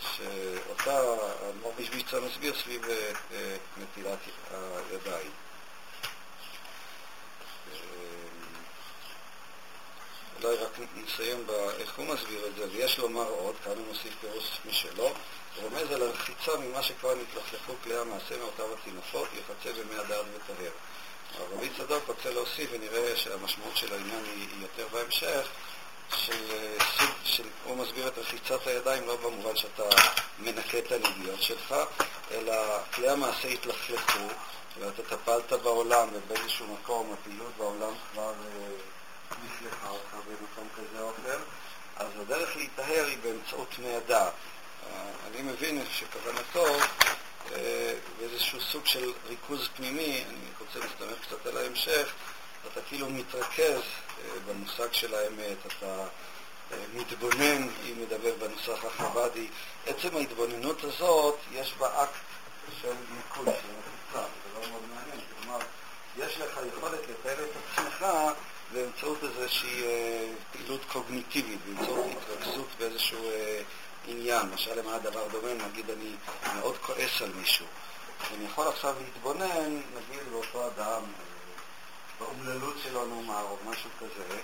[0.00, 1.00] שאותה
[1.42, 4.18] האדמו"ר משביצה מסביר סביב אה, אה, נטילת
[4.90, 5.30] הידיים.
[7.72, 7.78] אה,
[10.42, 14.44] אולי רק נסיים באיך הוא מסביר את זה, ויש לומר עוד, כאן הוא מוסיף פירוש
[14.64, 15.10] משלו,
[15.62, 20.70] רומז על הרחיצה ממה שכבר נתלכלכו כלי המעשה מאותם התינופות, יחצה במי הדעת וטהר.
[21.52, 25.48] רבי צדוק רוצה להוסיף, ונראה שהמשמעות של העניין היא יותר בהמשך,
[26.16, 26.52] של
[26.98, 29.82] סוג של, הוא מסביר את רחיצת הידיים לא במובן שאתה
[30.38, 31.74] מנקה את הנגיעות שלך,
[32.30, 32.54] אלא
[32.94, 34.28] כלי המעשה התלכלכו,
[34.78, 38.32] ואתה טפלת בעולם, ובאיזשהו מקום הפעילות בעולם כבר
[39.44, 41.38] נפלחה אה, אותך במקום כזה או אחר,
[41.96, 44.32] אז הדרך להיטהר היא באמצעות תמי הדעת.
[45.26, 46.66] אני מבין שכוונתו
[48.18, 52.12] באיזשהו סוג של ריכוז פנימי, אני רוצה להסתמך קצת על ההמשך,
[52.72, 53.80] אתה כאילו מתרכז
[54.46, 56.06] במושג של האמת, אתה
[56.94, 59.46] מתבונן, אם נדבר בנוסח החב"די.
[59.86, 62.12] עצם ההתבוננות הזאת, יש בה אקט
[62.82, 65.26] של ניקוי, של מחיצה, זה דבר מאוד מעניין.
[65.42, 65.58] כלומר,
[66.16, 68.06] יש לך יכולת לתאר את עצמך
[68.72, 73.30] באמצעות איזושהי אה, פעילות קוגניטיבית, באמצעות התרכזות באיזשהו
[74.06, 74.48] עניין.
[74.50, 75.54] למשל, למה הדבר דומה?
[75.68, 76.10] נגיד אני
[76.54, 77.66] מאוד כועס על מישהו.
[78.34, 81.02] אני יכול עכשיו להתבונן, נגיד, באותו אדם,
[82.20, 84.38] באומללות שלו נאמר, או משהו כזה,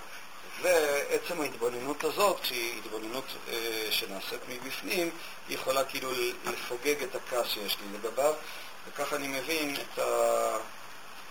[0.63, 5.11] ועצם ההתבוננות הזאת, כשהיא התבוננות אה, שנעשית מבפנים,
[5.49, 6.11] היא יכולה כאילו
[6.45, 8.35] לפוגג את הכעס שיש לי לגביו,
[8.89, 9.99] וככה אני מבין את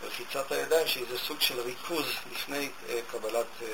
[0.04, 3.68] רחיצת הידיים, שהיא זה סוג של ריכוז לפני אה, קבלת אה,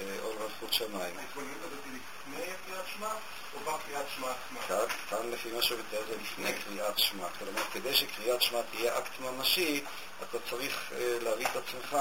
[0.00, 1.18] אה, אור מלכות שמיים.
[1.18, 3.12] ההתבוננות הזאת היא לפני קריאת שמע?
[3.54, 4.86] או בקריאת שמע עצמה?
[5.10, 7.26] כאן לפי מה שמתאר זה לפני קריאת שמע.
[7.38, 9.84] כלומר, כדי שקריאת שמע תהיה אקט ממשי,
[10.22, 11.96] אתה צריך אה, להביא את עצמך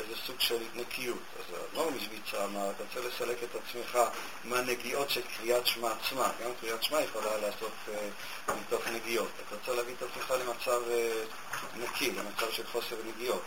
[0.00, 1.22] לאיזה סוג של נקיות.
[1.38, 3.98] אז לא משוויצה אמר, אתה צריך לסלק את עצמך
[4.44, 6.32] מהנגיעות של קריאת שמע עצמה.
[6.44, 9.28] גם קריאת שמע יכולה לעשות uh, מתוך נגיעות.
[9.48, 13.42] אתה צריך להביא את עצמך למצב uh, נקי, למצב של חוסר נגיעות.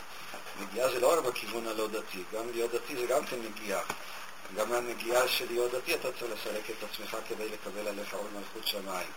[0.62, 3.82] נגיעה זה לא רק בכיוון הלא דתי, גם להיות דתי זה גם כן נגיעה.
[4.56, 8.68] גם מהנגיעה של להיות דתי אתה צריך לסלק את עצמך כדי לקבל עליך עול מלכות
[8.68, 9.08] שמיים.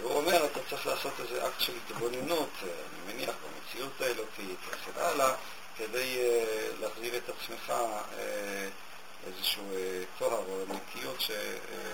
[0.00, 5.00] והוא אומר, אתה צריך לעשות איזה אקט של התבוננות, אה, אני מניח, במציאות האלוקית וכן
[5.00, 5.34] הלאה,
[5.78, 8.14] כדי uh, להחזיר את עצמך uh,
[9.26, 11.36] איזשהו אה, טוהר או נקיות שלא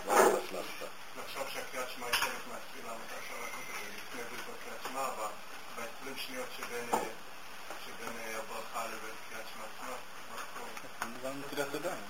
[0.08, 0.90] הצלחת.
[1.16, 5.08] לחשוב שהקריאת שמע היא חלק מהתפילה, מתי אפשר לעשות את זה לפני בקריאת שמע,
[5.76, 6.98] ב-20 שניות שבין אה,
[8.26, 9.96] אה, הברכה לבין קריאת שמע עצמה.
[11.24, 12.04] על נטילת ידיים.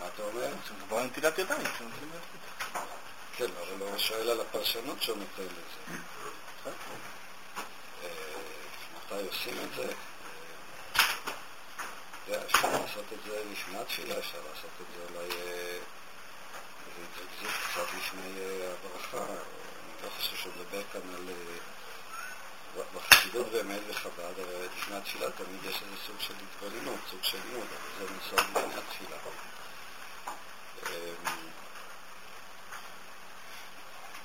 [0.00, 0.48] מה אתה אומר?
[0.76, 1.66] מדובר על נטילת ידיים.
[3.36, 5.98] כן, אבל הוא שואל על הפרשנות שהוא נותן לזה.
[9.12, 9.92] אה, מתי עושים את זה?
[12.30, 15.78] אה, אפשר לעשות את זה לפני התפילה, אפשר לעשות את זה אולי אה,
[16.96, 19.32] בהתרכזות קצת לפני אה, הברכה.
[19.32, 21.28] אני לא חושב שהוא מדבר כאן על...
[21.28, 21.58] אה,
[22.94, 24.34] בחסידות באמת וחב"ד,
[24.76, 27.66] לפני התפילה תמיד יש איזה סוג של התבוננות, סוג של לימוד,
[27.98, 29.16] זה נושא לפני התפילה.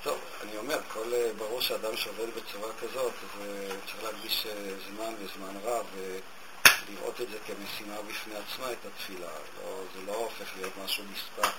[0.04, 4.70] טוב, אני אומר, כל, אה, ברור שאדם שעובד בצורה כזאת, אז אה, צריך להקדיש אה,
[4.88, 9.28] זמן וזמן רב ולראות את זה כמשימה בפני עצמה, את התפילה.
[9.28, 11.54] לא, זה לא הופך להיות משהו נספק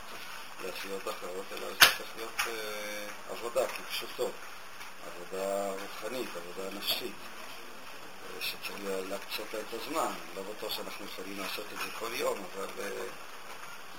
[0.63, 4.29] לעשיות אחרות, אלא זה הופך להיות אה, עבודה כפשוטו,
[5.07, 7.15] עבודה רוחנית, עבודה נפשית,
[8.41, 8.79] שצריך
[9.09, 10.11] להקצות לה את הזמן.
[10.35, 12.89] לא בטוח שאנחנו יכולים לעשות את זה כל יום, אבל אה,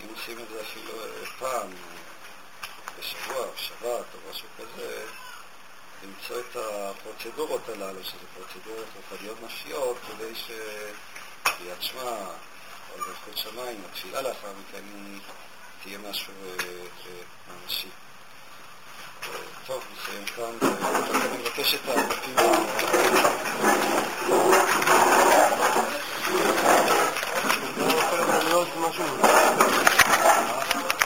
[0.05, 2.16] אם עושים את זה אפילו אה, פעם, אה,
[2.99, 5.05] בשבוע, או שבת או משהו כזה,
[6.03, 12.11] למצוא את הפרוצדורות הללו, שזה פרוצדורות רוחניות נפשיות, כדי שקריאת שמע
[12.93, 14.83] או מלכות שמיים, התפילה לאחר מכן
[15.83, 16.33] תהיה משהו
[17.49, 17.89] ממשי.
[19.67, 22.57] טוב, נסיים כאן, ואני מבקש את הפעימה.